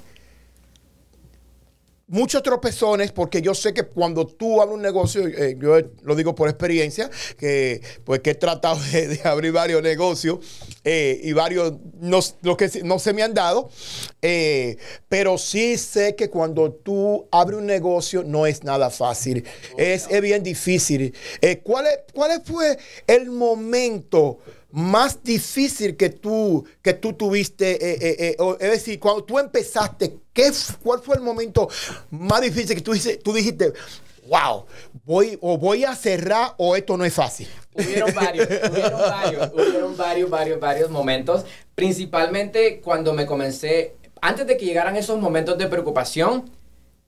muchos 2.09 2.43
tropezones 2.43 3.11
porque 3.11 3.43
yo 3.43 3.55
sé 3.55 3.75
que 3.75 3.83
cuando 3.85 4.27
tú 4.27 4.61
abres 4.63 4.77
un 4.77 4.83
negocio, 4.83 5.27
eh, 5.27 5.57
yo 5.61 5.77
lo 6.03 6.15
digo 6.15 6.35
por 6.35 6.49
experiencia, 6.49 7.11
que 7.37 7.81
pues 8.05 8.21
que 8.21 8.31
he 8.31 8.35
tratado 8.35 8.79
de, 8.93 9.21
abrir 9.25 9.53
varios 9.53 9.83
negocios 9.83 10.39
eh, 10.85 11.21
y 11.23 11.33
varios 11.33 11.75
no, 12.01 12.21
lo 12.43 12.57
que 12.57 12.71
no 12.85 12.99
se 12.99 13.13
me 13.13 13.23
han 13.23 13.35
dado, 13.35 13.71
eh, 14.23 14.77
pero 15.09 15.37
sí 15.37 15.77
sé 15.79 16.15
que 16.15 16.31
cuando 16.31 16.73
tú 16.73 17.27
abres 17.33 17.59
un 17.59 17.67
negocio 17.67 18.23
no 18.23 18.47
es 18.47 18.63
nada 18.63 18.91
fácil, 18.91 19.45
es, 19.77 20.07
es 20.09 20.21
bien 20.23 20.43
difícil. 20.43 21.15
¿cuál, 21.63 21.87
es- 21.87 21.99
¿Cuál 22.15 22.43
fue 22.45 22.79
el 23.07 23.31
momento? 23.31 24.39
Más 24.77 25.23
difícil 25.23 25.97
que 25.97 26.11
tú, 26.11 26.67
que 26.83 26.93
tú 26.93 27.15
tuviste, 27.15 27.73
eh, 27.73 27.99
eh, 27.99 28.37
eh, 28.39 28.57
es 28.61 28.71
decir, 28.73 29.01
cuando 29.01 29.25
tú 29.25 29.39
empezaste, 29.39 30.19
¿qué, 30.35 30.53
¿cuál 30.83 31.01
fue 31.01 31.17
el 31.17 31.23
momento 31.23 31.67
más 32.11 32.43
difícil 32.43 32.77
que 32.77 32.83
tú, 32.83 32.93
tú 33.25 33.33
dijiste, 33.33 33.73
wow, 34.29 34.67
voy, 35.07 35.39
o 35.41 35.57
voy 35.57 35.85
a 35.85 35.95
cerrar 35.95 36.53
o 36.59 36.77
esto 36.77 36.99
no 36.99 37.07
es 37.07 37.15
fácil? 37.15 37.49
Hubieron 37.73 38.15
varios, 38.15 38.47
hubieron 38.47 39.01
varios, 39.01 39.53
hubieron 39.55 39.97
varios, 39.97 40.31
varios, 40.31 40.61
varios 40.61 40.91
momentos. 40.91 41.47
Principalmente 41.75 42.83
cuando 42.83 43.15
me 43.15 43.25
comencé 43.25 43.97
antes 44.21 44.47
de 44.47 44.59
que 44.59 44.67
llegaran 44.67 44.97
esos 44.97 45.19
momentos 45.19 45.57
de 45.57 45.69
preocupación, 45.69 46.51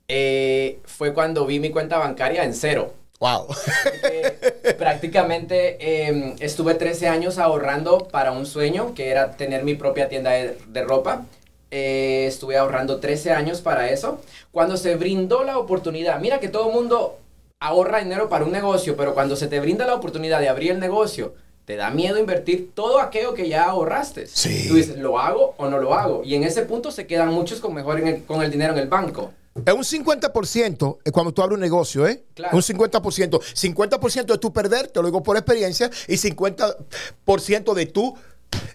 eh, 0.08 0.80
fue 0.86 1.12
cuando 1.12 1.44
vi 1.44 1.60
mi 1.60 1.68
cuenta 1.68 1.98
bancaria 1.98 2.44
en 2.44 2.54
cero. 2.54 2.94
Wow. 3.20 3.46
Porque 3.48 4.74
prácticamente 4.78 6.06
em, 6.08 6.36
estuve 6.40 6.74
13 6.74 7.08
años 7.08 7.38
ahorrando 7.38 7.98
para 8.10 8.32
un 8.32 8.46
sueño, 8.46 8.94
que 8.94 9.08
era 9.10 9.32
tener 9.32 9.64
mi 9.64 9.74
propia 9.74 10.08
tienda 10.08 10.30
de, 10.30 10.56
de 10.68 10.84
ropa. 10.84 11.26
Eh, 11.70 12.24
estuve 12.26 12.56
ahorrando 12.56 13.00
13 13.00 13.32
años 13.32 13.60
para 13.60 13.90
eso. 13.90 14.20
Cuando 14.52 14.76
se 14.76 14.96
brindó 14.96 15.44
la 15.44 15.58
oportunidad, 15.58 16.20
mira 16.20 16.40
que 16.40 16.48
todo 16.48 16.68
el 16.68 16.74
mundo 16.74 17.18
ahorra 17.60 17.98
dinero 17.98 18.28
para 18.28 18.44
un 18.44 18.52
negocio, 18.52 18.96
pero 18.96 19.14
cuando 19.14 19.36
se 19.36 19.48
te 19.48 19.58
brinda 19.60 19.86
la 19.86 19.94
oportunidad 19.94 20.38
de 20.40 20.48
abrir 20.48 20.70
el 20.70 20.80
negocio, 20.80 21.34
te 21.64 21.76
da 21.76 21.90
miedo 21.90 22.18
invertir 22.18 22.70
todo 22.74 23.00
aquello 23.00 23.34
que 23.34 23.48
ya 23.48 23.64
ahorraste. 23.64 24.26
Sí. 24.28 24.66
Tú 24.68 24.76
dices, 24.76 24.96
¿lo 24.96 25.18
hago 25.18 25.54
o 25.58 25.68
no 25.68 25.78
lo 25.78 25.92
hago? 25.94 26.22
Y 26.24 26.34
en 26.36 26.44
ese 26.44 26.62
punto 26.62 26.90
se 26.90 27.06
quedan 27.06 27.28
muchos 27.28 27.60
con 27.60 27.74
mejor 27.74 27.98
en 27.98 28.06
el- 28.08 28.24
con 28.24 28.42
el 28.42 28.50
dinero 28.50 28.72
en 28.72 28.78
el 28.78 28.88
banco. 28.88 29.32
Es 29.66 29.74
un 29.74 30.04
50% 30.04 30.98
es 31.04 31.12
cuando 31.12 31.32
tú 31.32 31.42
abres 31.42 31.54
un 31.54 31.60
negocio, 31.60 32.06
¿eh? 32.06 32.24
Claro. 32.34 32.56
Un 32.56 32.62
50%. 32.62 33.40
50% 33.40 34.26
de 34.26 34.38
tu 34.38 34.52
perder, 34.52 34.88
te 34.88 35.00
lo 35.00 35.06
digo 35.06 35.22
por 35.22 35.36
experiencia, 35.36 35.90
y 36.06 36.14
50% 36.14 37.74
de 37.74 37.86
tu 37.86 38.16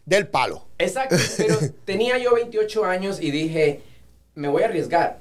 del 0.05 0.27
palo. 0.27 0.65
Exacto, 0.77 1.15
pero 1.37 1.57
tenía 1.85 2.17
yo 2.17 2.35
28 2.35 2.85
años 2.85 3.19
y 3.21 3.31
dije, 3.31 3.81
me 4.35 4.47
voy 4.47 4.63
a 4.63 4.65
arriesgar. 4.65 5.19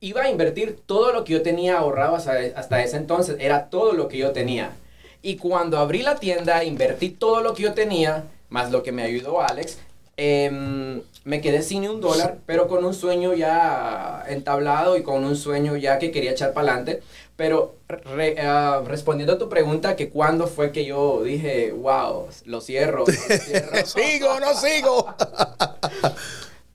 Iba 0.00 0.22
a 0.22 0.30
invertir 0.30 0.78
todo 0.86 1.12
lo 1.12 1.24
que 1.24 1.32
yo 1.32 1.42
tenía 1.42 1.78
ahorrado 1.78 2.16
hasta, 2.16 2.34
hasta 2.56 2.82
ese 2.82 2.96
entonces, 2.96 3.36
era 3.40 3.70
todo 3.70 3.92
lo 3.92 4.08
que 4.08 4.18
yo 4.18 4.32
tenía. 4.32 4.72
Y 5.22 5.36
cuando 5.36 5.78
abrí 5.78 6.02
la 6.02 6.16
tienda, 6.16 6.64
invertí 6.64 7.08
todo 7.08 7.40
lo 7.40 7.54
que 7.54 7.62
yo 7.62 7.72
tenía, 7.72 8.24
más 8.50 8.70
lo 8.70 8.82
que 8.82 8.92
me 8.92 9.02
ayudó 9.02 9.40
Alex, 9.40 9.78
em, 10.16 11.02
me 11.24 11.40
quedé 11.40 11.62
sin 11.62 11.88
un 11.88 12.00
dólar, 12.00 12.38
pero 12.46 12.68
con 12.68 12.84
un 12.84 12.94
sueño 12.94 13.34
ya 13.34 14.24
entablado 14.28 14.96
y 14.96 15.02
con 15.02 15.24
un 15.24 15.36
sueño 15.36 15.76
ya 15.76 15.98
que 15.98 16.10
quería 16.10 16.32
echar 16.32 16.52
para 16.52 16.68
adelante. 16.72 17.02
Pero 17.36 17.74
re- 17.88 18.36
ah, 18.40 18.82
respondiendo 18.86 19.32
a 19.32 19.38
tu 19.38 19.48
pregunta, 19.48 19.96
que 19.96 20.08
cuándo 20.10 20.46
fue 20.46 20.70
que 20.70 20.84
yo 20.84 21.22
dije, 21.24 21.72
wow, 21.72 22.28
lo 22.44 22.60
cierro. 22.60 23.04
lo 23.06 23.12
cierro". 23.12 23.76
¿Sigo 23.86 24.38
no 24.40 24.54
sigo? 24.54 25.14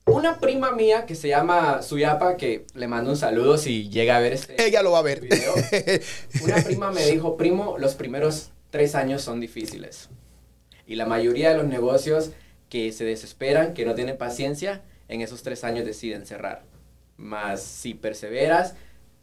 Una 0.06 0.40
prima 0.40 0.72
mía 0.72 1.06
que 1.06 1.14
se 1.14 1.28
llama 1.28 1.82
Suyapa, 1.82 2.36
que 2.36 2.66
le 2.74 2.88
mando 2.88 3.10
un 3.10 3.16
saludo 3.16 3.58
si 3.58 3.88
llega 3.90 4.16
a 4.16 4.20
ver 4.20 4.32
este 4.32 4.56
Ella 4.66 4.82
lo 4.82 4.90
va 4.90 4.98
a 4.98 5.02
ver. 5.02 5.20
video. 5.20 5.54
Una 6.42 6.56
prima 6.56 6.90
me 6.90 7.06
dijo, 7.06 7.36
primo, 7.36 7.76
los 7.78 7.94
primeros 7.94 8.50
tres 8.70 8.94
años 8.94 9.22
son 9.22 9.40
difíciles. 9.40 10.08
Y 10.86 10.96
la 10.96 11.06
mayoría 11.06 11.50
de 11.50 11.58
los 11.58 11.66
negocios 11.66 12.30
que 12.70 12.92
se 12.92 13.04
desesperan, 13.04 13.74
que 13.74 13.84
no 13.84 13.94
tienen 13.94 14.16
paciencia, 14.16 14.80
en 15.08 15.20
esos 15.20 15.42
tres 15.42 15.62
años 15.64 15.84
deciden 15.84 16.24
cerrar. 16.24 16.62
Mas 17.18 17.62
si 17.62 17.92
perseveras, 17.92 18.74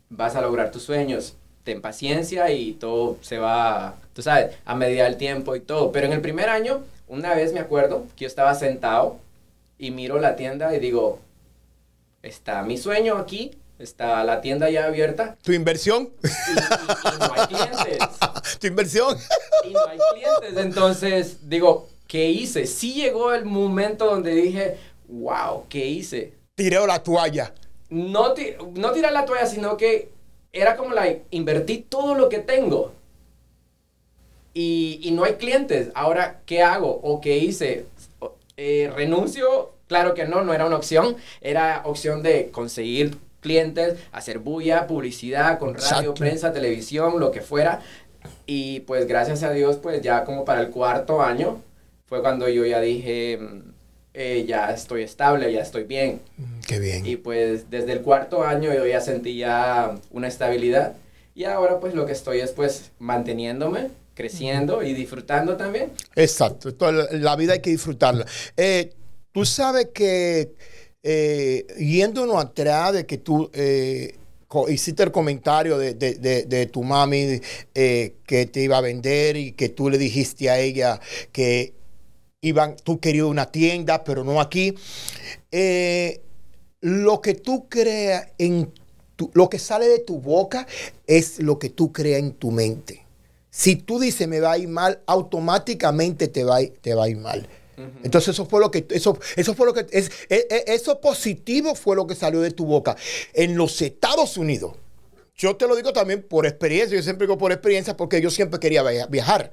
vas 0.10 0.36
a 0.36 0.42
lograr 0.42 0.70
tus 0.72 0.84
sueños. 0.84 1.36
Ten 1.64 1.82
paciencia 1.82 2.52
y 2.52 2.74
todo 2.74 3.18
se 3.22 3.40
va, 3.40 3.96
tú 4.14 4.22
sabes, 4.22 4.56
a 4.66 4.76
medida 4.76 5.06
del 5.06 5.18
tiempo 5.18 5.56
y 5.56 5.62
todo. 5.62 5.92
Pero 5.92 6.06
en 6.06 6.14
el 6.14 6.22
primer 6.22 6.50
año, 6.50 6.84
una 7.08 7.34
vez 7.34 7.54
me 7.54 7.60
acuerdo 7.60 8.06
que 8.16 8.24
yo 8.26 8.28
estaba 8.28 8.54
sentado 8.54 9.18
y 9.80 9.92
miro 9.92 10.20
la 10.20 10.36
tienda 10.36 10.76
y 10.76 10.80
digo, 10.80 11.20
está 12.22 12.62
mi 12.64 12.78
sueño 12.78 13.18
aquí, 13.18 13.58
está 13.80 14.24
la 14.24 14.42
tienda 14.42 14.70
ya 14.70 14.86
abierta 14.86 15.38
¿Tu 15.44 15.54
inversión? 15.54 16.10
y, 16.24 16.28
y- 16.28 17.16
y 17.16 17.20
no 17.20 17.34
hay 17.34 17.48
clientes. 17.48 18.00
¿Tu 18.60 18.68
inversión? 18.68 19.18
Y 19.66 19.70
no 19.72 19.80
hay 19.88 19.98
clientes. 20.14 20.66
Entonces, 20.66 21.50
digo, 21.50 21.90
¿qué 22.08 22.30
hice? 22.30 22.66
Sí 22.66 22.94
llegó 22.94 23.34
el 23.34 23.46
momento 23.46 24.06
donde 24.06 24.34
dije, 24.34 24.78
wow, 25.08 25.66
¿qué 25.70 25.86
hice? 25.86 26.34
Tiré 26.56 26.86
la 26.86 27.04
toalla. 27.04 27.54
No, 27.90 28.34
no 28.74 28.92
tirar 28.92 29.14
la 29.14 29.26
toalla, 29.26 29.46
sino 29.46 29.78
que 29.78 30.10
era 30.52 30.76
como 30.76 30.94
la, 30.94 31.08
invertí 31.32 31.86
todo 31.88 32.16
lo 32.16 32.30
que 32.30 32.40
tengo. 32.40 32.94
Y, 34.54 35.00
y 35.04 35.12
no 35.12 35.24
hay 35.24 35.34
clientes. 35.34 35.90
Ahora, 35.94 36.42
¿qué 36.46 36.64
hago? 36.64 37.00
¿O 37.04 37.22
qué 37.22 37.38
hice? 37.38 37.86
Eh, 38.58 38.92
¿Renuncio? 38.96 39.74
Claro 39.88 40.16
que 40.16 40.26
no, 40.26 40.42
no 40.42 40.54
era 40.54 40.66
una 40.66 40.78
opción. 40.78 41.16
Era 41.42 41.84
opción 41.86 42.24
de 42.24 42.50
conseguir 42.50 43.18
clientes, 43.40 44.00
hacer 44.12 44.40
bulla, 44.40 44.88
publicidad 44.88 45.60
con 45.60 45.76
radio, 45.76 45.86
Exacto. 45.86 46.14
prensa, 46.16 46.54
televisión, 46.54 47.20
lo 47.20 47.32
que 47.32 47.42
fuera. 47.42 47.82
Y 48.46 48.82
pues 48.82 49.08
gracias 49.08 49.44
a 49.44 49.52
Dios, 49.52 49.78
pues 49.78 50.02
ya 50.02 50.26
como 50.26 50.44
para 50.44 50.62
el 50.62 50.70
cuarto 50.70 51.22
año, 51.22 51.62
fue 52.08 52.22
cuando 52.22 52.50
yo 52.50 52.66
ya 52.66 52.82
dije, 52.82 53.38
mm, 53.40 53.62
eh, 54.14 54.46
ya 54.48 54.72
estoy 54.74 55.04
estable, 55.04 55.52
ya 55.54 55.62
estoy 55.62 55.84
bien. 55.84 56.22
Mm, 56.38 56.60
Qué 56.68 56.80
bien. 56.80 57.06
Y 57.06 57.18
pues 57.18 57.70
desde 57.70 57.92
el 57.94 58.02
cuarto 58.02 58.44
año 58.44 58.74
yo 58.74 58.86
ya 58.88 59.00
sentí 59.02 59.38
ya 59.38 59.96
una 60.12 60.28
estabilidad. 60.28 60.96
Y 61.36 61.44
ahora 61.44 61.80
pues 61.80 61.94
lo 61.94 62.06
que 62.08 62.14
estoy 62.14 62.40
es 62.40 62.52
pues 62.52 62.90
manteniéndome, 62.98 63.90
creciendo 64.16 64.82
y 64.82 64.94
disfrutando 64.96 65.56
también. 65.56 65.92
Exacto. 66.16 66.70
Esto, 66.70 66.92
la- 66.92 67.36
vida 67.36 67.54
hay 67.54 67.60
que 67.62 67.70
disfrutarla. 67.70 68.26
Eh, 68.56 68.92
tú 69.32 69.46
sabes 69.46 69.90
que 69.94 70.54
eh, 71.04 71.68
yéndonos 71.78 72.44
atrás 72.44 72.94
de 72.94 73.06
que 73.06 73.20
tú 73.20 73.52
eh, 73.54 74.16
hiciste 74.70 75.04
el 75.04 75.12
comentario 75.12 75.78
de, 75.78 75.94
de- 75.94 76.16
de- 76.16 76.46
de 76.46 76.66
tu 76.66 76.82
mami 76.84 77.40
eh, 77.76 78.16
que 78.26 78.48
te 78.48 78.62
iba 78.62 78.78
a 78.80 78.82
vender 78.82 79.38
y 79.38 79.52
que 79.52 79.70
tú 79.70 79.90
le 79.92 80.00
dijiste 80.00 80.50
a 80.50 80.58
ella 80.60 81.00
que 81.32 81.74
iban, 82.42 82.76
tú 82.84 83.00
querías 83.00 83.26
una 83.26 83.52
tienda, 83.52 84.04
pero 84.04 84.24
no 84.24 84.40
aquí. 84.40 84.76
Eh, 85.52 86.22
lo 86.82 87.22
que 87.22 87.34
tú 87.34 87.68
creas 87.68 88.28
en 88.38 88.72
tu- 89.16 89.32
lo 89.34 89.50
que 89.50 89.58
sale 89.60 89.88
de 89.88 90.00
tu 90.00 90.20
boca 90.20 90.68
es 91.08 91.40
lo 91.40 91.58
que 91.58 91.70
tú 91.70 91.92
creas 91.92 92.20
en 92.20 92.34
tu 92.34 92.52
mente. 92.52 93.04
Si 93.50 93.76
tú 93.76 94.00
dices 94.00 94.28
me 94.28 94.40
va 94.40 94.52
a 94.52 94.58
ir 94.60 94.68
mal, 94.68 95.02
automáticamente 95.08 96.28
te 96.28 96.44
va 96.44 96.58
a 96.58 96.62
ir, 96.62 96.74
te 96.82 96.94
va 96.94 97.06
a 97.06 97.10
ir 97.10 97.18
mal. 97.18 97.48
Entonces 98.04 98.30
eso 98.30 98.48
fue 98.48 98.60
lo 98.60 98.72
que 98.72 98.88
eso 98.90 99.20
eso 99.36 99.54
fue 99.54 99.68
lo 99.68 99.74
que 99.74 99.86
es, 99.92 100.10
eso 100.30 101.00
positivo 101.00 101.76
fue 101.76 101.96
lo 101.96 102.08
que 102.08 102.16
salió 102.16 102.42
de 102.42 102.50
tu 102.50 102.66
boca 102.66 102.96
en 103.34 103.56
los 103.56 103.80
Estados 103.84 104.36
Unidos. 104.38 104.74
Yo 105.36 105.56
te 105.56 105.68
lo 105.68 105.76
digo 105.76 105.94
también 105.94 106.24
por 106.24 106.48
experiencia, 106.48 106.98
yo 106.98 107.04
siempre 107.04 107.28
digo 107.28 107.38
por 107.38 107.52
experiencia 107.52 107.96
porque 107.96 108.20
yo 108.20 108.32
siempre 108.32 108.60
quería 108.60 108.82
via- 108.82 109.06
viajar. 109.06 109.52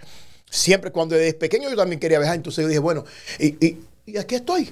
Siempre 0.55 0.93
cuando 0.93 1.17
desde 1.17 1.35
pequeño 1.35 1.69
yo 1.69 1.77
también 1.77 1.99
quería 1.99 2.19
viajar, 2.19 2.37
entonces 2.37 2.63
yo 2.63 2.69
dije, 2.69 2.79
bueno, 2.81 3.05
y, 3.39 3.47
y- 3.67 3.79
y 4.07 4.17
aquí 4.19 4.35
estoy 4.37 4.71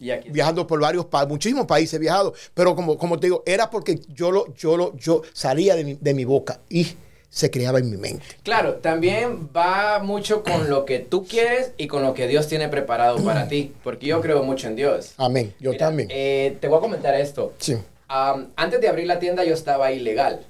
Y 0.00 0.10
aquí 0.10 0.30
viajando 0.30 0.66
por 0.66 0.80
varios 0.80 1.04
pa- 1.06 1.26
muchísimos 1.26 1.66
países 1.66 1.94
he 1.94 1.98
viajado, 1.98 2.32
pero 2.54 2.74
como, 2.74 2.96
como 2.96 3.18
te 3.20 3.26
digo, 3.26 3.42
era 3.44 3.68
porque 3.70 4.00
yo 4.08 4.30
lo, 4.30 4.54
yo 4.54 4.76
lo, 4.76 4.96
yo 4.96 5.22
salía 5.32 5.74
de 5.74 5.84
mi, 5.84 5.94
de 6.00 6.14
mi 6.14 6.24
boca 6.24 6.60
y 6.70 6.94
se 7.28 7.50
creaba 7.50 7.78
en 7.78 7.90
mi 7.90 7.98
mente. 7.98 8.24
Claro, 8.42 8.76
también 8.76 9.50
va 9.54 9.98
mucho 10.02 10.42
con 10.42 10.70
lo 10.70 10.86
que 10.86 10.98
tú 11.00 11.26
quieres 11.26 11.72
y 11.76 11.86
con 11.86 12.02
lo 12.02 12.14
que 12.14 12.26
Dios 12.26 12.48
tiene 12.48 12.68
preparado 12.70 13.22
para 13.22 13.48
ti, 13.48 13.74
porque 13.84 14.06
yo 14.06 14.22
creo 14.22 14.42
mucho 14.44 14.66
en 14.68 14.76
Dios. 14.76 15.12
Amén. 15.18 15.52
Yo 15.60 15.72
Mira, 15.72 15.86
también. 15.88 16.08
eh, 16.10 16.56
te 16.58 16.68
voy 16.68 16.78
a 16.78 16.80
comentar 16.80 17.14
esto. 17.14 17.52
sí. 17.58 17.76
Antes 18.08 18.80
de 18.80 18.88
abrir 18.88 19.06
la 19.06 19.18
tienda 19.18 19.44
yo 19.44 19.52
estaba 19.52 19.92
ilegal 19.92 20.40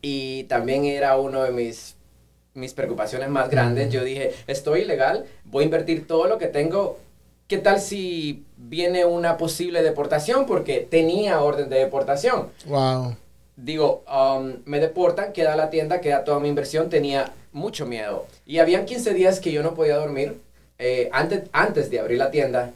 y 0.00 0.42
también 0.44 0.84
era 0.86 1.16
uno 1.18 1.44
de 1.44 1.52
mis, 1.52 1.94
mis 2.54 2.74
preocupaciones 2.74 3.28
más 3.28 3.50
grandes. 3.50 3.92
Yo 3.92 4.04
dije, 4.04 4.32
estoy 4.46 4.80
ilegal, 4.80 5.24
voy 5.44 5.62
a 5.62 5.66
invertir 5.66 6.06
todo 6.06 6.26
lo 6.26 6.38
que 6.38 6.46
tengo. 6.46 6.98
¿Qué 7.46 7.58
tal 7.58 7.80
si 7.80 8.44
viene 8.56 9.04
una 9.04 9.36
posible 9.36 9.82
deportación? 9.82 10.46
Porque 10.46 10.86
tenía 10.88 11.40
orden 11.40 11.68
de 11.68 11.78
deportación. 11.78 12.48
Wow. 12.66 13.16
Digo, 13.56 14.04
um, 14.10 14.54
me 14.64 14.80
deportan, 14.80 15.32
queda 15.32 15.56
la 15.56 15.70
tienda, 15.70 16.00
queda 16.00 16.24
toda 16.24 16.40
mi 16.40 16.48
inversión, 16.48 16.88
tenía 16.88 17.32
mucho 17.52 17.84
miedo. 17.86 18.26
Y 18.46 18.58
habían 18.58 18.86
15 18.86 19.12
días 19.14 19.40
que 19.40 19.52
yo 19.52 19.62
no 19.62 19.74
podía 19.74 19.96
dormir. 19.96 20.40
Eh, 20.78 21.10
antes, 21.12 21.42
antes 21.52 21.90
de 21.90 22.00
abrir 22.00 22.18
la 22.18 22.30
tienda, 22.30 22.72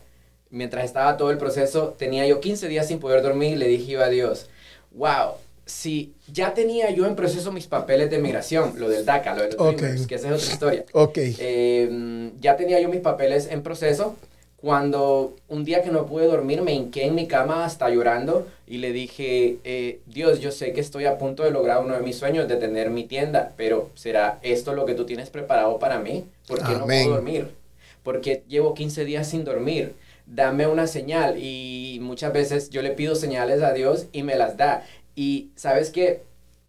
mientras 0.50 0.84
estaba 0.84 1.16
todo 1.16 1.30
el 1.30 1.38
proceso, 1.38 1.94
tenía 1.98 2.26
yo 2.26 2.40
15 2.40 2.68
días 2.68 2.86
sin 2.86 3.00
poder 3.00 3.22
dormir 3.22 3.54
y 3.54 3.56
le 3.56 3.68
dije 3.68 3.92
yo 3.92 4.02
a 4.02 4.08
Dios, 4.08 4.48
wow, 4.92 5.32
si 5.66 6.14
ya 6.32 6.54
tenía 6.54 6.90
yo 6.90 7.06
en 7.06 7.16
proceso 7.16 7.50
mis 7.50 7.66
papeles 7.66 8.08
de 8.08 8.18
migración, 8.18 8.74
lo 8.76 8.88
del 8.88 9.04
DACA, 9.04 9.34
lo 9.34 9.42
de 9.42 9.48
los 9.52 9.60
Ok. 9.60 9.78
Dreamers, 9.78 10.06
que 10.06 10.14
esa 10.14 10.28
es 10.28 10.42
otra 10.42 10.52
historia. 10.52 10.84
Ok. 10.92 11.18
Eh, 11.18 12.30
ya 12.40 12.56
tenía 12.56 12.80
yo 12.80 12.88
mis 12.88 13.00
papeles 13.00 13.48
en 13.50 13.62
proceso. 13.62 14.16
Cuando 14.58 15.36
un 15.48 15.64
día 15.64 15.82
que 15.82 15.90
no 15.90 16.06
pude 16.06 16.26
dormir, 16.26 16.62
me 16.62 16.72
hinqué 16.72 17.04
en 17.04 17.14
mi 17.14 17.26
cama 17.26 17.64
hasta 17.64 17.90
llorando 17.90 18.46
y 18.66 18.78
le 18.78 18.92
dije, 18.92 19.58
eh, 19.64 20.00
Dios, 20.06 20.40
yo 20.40 20.50
sé 20.50 20.72
que 20.72 20.80
estoy 20.80 21.04
a 21.04 21.18
punto 21.18 21.42
de 21.42 21.50
lograr 21.50 21.84
uno 21.84 21.94
de 21.94 22.00
mis 22.00 22.16
sueños 22.16 22.48
de 22.48 22.56
tener 22.56 22.88
mi 22.90 23.04
tienda, 23.04 23.52
pero 23.56 23.90
¿será 23.94 24.38
esto 24.42 24.72
lo 24.72 24.86
que 24.86 24.94
tú 24.94 25.04
tienes 25.04 25.30
preparado 25.30 25.78
para 25.78 25.98
mí? 25.98 26.24
¿Por 26.46 26.58
qué 26.64 26.72
no 26.72 26.86
puedo 26.86 27.10
dormir? 27.10 27.48
Porque 28.02 28.44
llevo 28.48 28.72
15 28.72 29.04
días 29.04 29.28
sin 29.28 29.44
dormir. 29.44 29.94
Dame 30.26 30.66
una 30.66 30.88
señal 30.88 31.36
y 31.38 31.98
muchas 32.00 32.32
veces 32.32 32.70
yo 32.70 32.82
le 32.82 32.90
pido 32.90 33.14
señales 33.14 33.62
a 33.62 33.72
Dios 33.72 34.06
y 34.10 34.24
me 34.24 34.36
las 34.36 34.56
da. 34.56 34.84
Y 35.16 35.52
sabes 35.56 35.90
que 35.90 36.22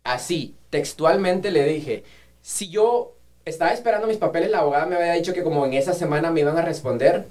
así, 0.06 0.56
textualmente 0.72 1.52
le 1.52 1.66
dije, 1.66 2.06
si 2.44 2.70
yo 2.70 3.16
estaba 3.46 3.74
esperando 3.74 4.08
mis 4.08 4.18
papeles, 4.18 4.52
la 4.52 4.60
abogada 4.60 4.88
me 4.88 4.98
había 4.98 5.14
dicho 5.14 5.34
que 5.34 5.44
como 5.44 5.66
en 5.68 5.74
esa 5.76 5.94
semana 5.94 6.32
me 6.32 6.42
iban 6.42 6.58
a 6.58 6.64
responder. 6.64 7.28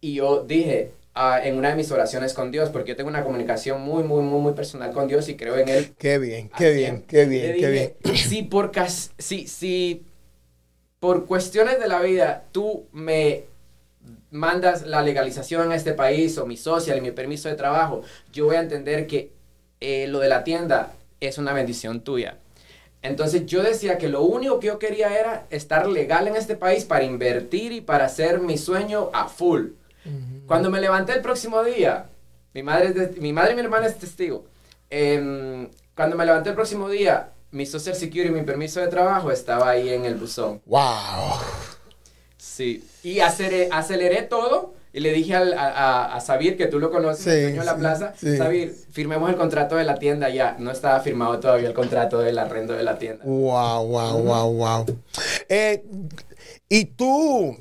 Y 0.00 0.14
yo 0.14 0.44
dije, 0.44 0.92
ah, 1.14 1.40
en 1.44 1.56
una 1.58 1.70
de 1.70 1.76
mis 1.76 1.90
oraciones 1.90 2.34
con 2.34 2.50
Dios, 2.50 2.70
porque 2.70 2.90
yo 2.90 2.96
tengo 2.96 3.10
una 3.10 3.24
comunicación 3.24 3.82
muy, 3.82 4.04
muy, 4.04 4.22
muy, 4.22 4.40
muy 4.40 4.52
personal 4.54 4.92
con 4.92 5.08
Dios 5.08 5.28
y 5.28 5.36
creo 5.36 5.56
en 5.58 5.68
Él. 5.68 5.96
Qué 6.00 6.18
bien, 6.18 6.50
qué 6.54 6.72
bien, 6.72 7.02
qué 7.08 7.26
bien, 7.26 7.56
qué 7.56 7.70
bien. 7.70 7.94
Si 8.16 8.42
por, 8.44 8.72
cas- 8.72 9.12
si, 9.18 9.46
si 9.48 10.04
por 11.00 11.26
cuestiones 11.26 11.78
de 11.80 11.88
la 11.88 12.00
vida 12.00 12.44
tú 12.52 12.86
me 12.92 13.44
mandas 14.30 14.86
la 14.86 15.02
legalización 15.02 15.72
a 15.72 15.76
este 15.76 15.94
país 15.94 16.38
o 16.38 16.46
mi 16.46 16.56
social 16.56 16.98
y 16.98 17.00
mi 17.02 17.12
permiso 17.12 17.48
de 17.48 17.56
trabajo, 17.56 18.02
yo 18.32 18.46
voy 18.46 18.56
a 18.56 18.60
entender 18.60 19.06
que 19.06 19.32
eh, 19.80 20.06
lo 20.08 20.18
de 20.20 20.28
la 20.28 20.44
tienda 20.44 20.92
es 21.20 21.38
una 21.38 21.52
bendición 21.52 22.00
tuya. 22.00 22.38
Entonces 23.02 23.46
yo 23.46 23.62
decía 23.62 23.98
que 23.98 24.08
lo 24.08 24.22
único 24.22 24.58
que 24.58 24.66
yo 24.68 24.78
quería 24.78 25.16
era 25.18 25.46
estar 25.50 25.86
legal 25.86 26.26
en 26.28 26.34
este 26.36 26.56
país 26.56 26.84
para 26.84 27.04
invertir 27.04 27.72
y 27.72 27.80
para 27.80 28.06
hacer 28.06 28.40
mi 28.40 28.58
sueño 28.58 29.10
a 29.12 29.28
full. 29.28 29.68
Cuando 30.46 30.70
me 30.70 30.80
levanté 30.80 31.12
el 31.12 31.20
próximo 31.20 31.62
día, 31.64 32.06
mi 32.54 32.62
madre, 32.62 32.92
de- 32.92 33.20
mi 33.20 33.32
madre 33.32 33.52
y 33.52 33.54
mi 33.56 33.62
hermana 33.62 33.86
es 33.86 33.98
testigo. 33.98 34.44
Em, 34.88 35.68
cuando 35.96 36.16
me 36.16 36.24
levanté 36.24 36.50
el 36.50 36.54
próximo 36.54 36.88
día, 36.88 37.30
mi 37.50 37.66
Social 37.66 37.94
Security, 37.96 38.30
mi 38.30 38.42
permiso 38.42 38.80
de 38.80 38.86
trabajo 38.88 39.30
estaba 39.32 39.68
ahí 39.70 39.88
en 39.88 40.04
el 40.04 40.14
buzón. 40.14 40.60
Wow. 40.66 41.38
Sí. 42.36 42.84
Y 43.02 43.20
aceleré, 43.20 43.68
aceleré 43.72 44.22
todo 44.22 44.74
y 44.96 45.00
le 45.00 45.12
dije 45.12 45.34
al- 45.34 45.52
a, 45.52 46.14
a, 46.14 46.20
Sabir, 46.22 46.56
que 46.56 46.68
tú 46.68 46.78
lo 46.78 46.90
conoces, 46.90 47.22
Sí, 47.24 47.28
el 47.30 47.42
dueño 47.42 47.60
de 47.60 47.66
la 47.66 47.74
sí, 47.74 47.78
plaza, 47.80 48.14
sí. 48.16 48.36
Sabir, 48.38 48.74
firmemos 48.92 49.28
el 49.28 49.36
contrato 49.36 49.76
de 49.76 49.84
la 49.84 49.96
tienda 49.96 50.30
ya. 50.30 50.56
No 50.58 50.70
estaba 50.70 51.00
firmado 51.00 51.38
todavía 51.38 51.68
el 51.68 51.74
contrato 51.74 52.18
del 52.20 52.38
arrendo 52.38 52.72
de 52.72 52.82
la 52.82 52.98
tienda. 52.98 53.22
Wow, 53.26 53.86
wow, 53.88 54.18
wow, 54.22 54.52
wow. 54.54 54.86
Eh, 55.50 55.84
y 56.70 56.86
tú, 56.86 57.56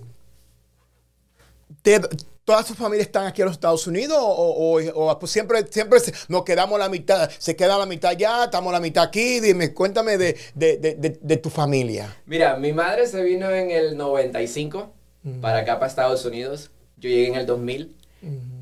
te- 1.82 2.00
¿todas 2.46 2.66
tus 2.68 2.78
familias 2.78 3.08
están 3.08 3.26
aquí 3.28 3.42
en 3.42 3.48
los 3.48 3.56
Estados 3.56 3.86
Unidos 3.88 4.18
o, 4.20 4.78
o- 4.78 5.10
o, 5.12 5.20
pues 5.20 5.32
siempre, 5.32 5.66
siempre 5.70 6.00
nos 6.28 6.44
quedamos 6.44 6.80
la 6.80 6.88
mitad, 6.90 7.30
se 7.38 7.56
queda 7.56 7.78
la 7.78 7.86
mitad 7.86 8.12
allá, 8.12 8.46
estamos 8.46 8.72
la 8.72 8.80
mitad 8.80 9.04
aquí? 9.04 9.40
Dime, 9.42 9.74
cuéntame 9.74 10.18
de, 10.18 10.38
de- 10.54 10.78
de- 10.78 10.96
de- 10.96 11.20
de 11.22 11.38
tu 11.38 11.50
familia. 11.50 12.16
Mira, 12.26 12.56
mi 12.58 12.72
madre 12.72 13.08
se 13.08 13.22
vino 13.24 13.50
en 13.50 13.72
el 13.72 13.98
95 13.98 14.94
para 15.42 15.60
acá, 15.60 15.76
para 15.80 15.88
Estados 15.90 16.24
Unidos. 16.24 16.72
Yo 17.06 17.10
llegué 17.16 17.28
en 17.28 17.36
el 17.36 17.46
2000. 17.46 17.96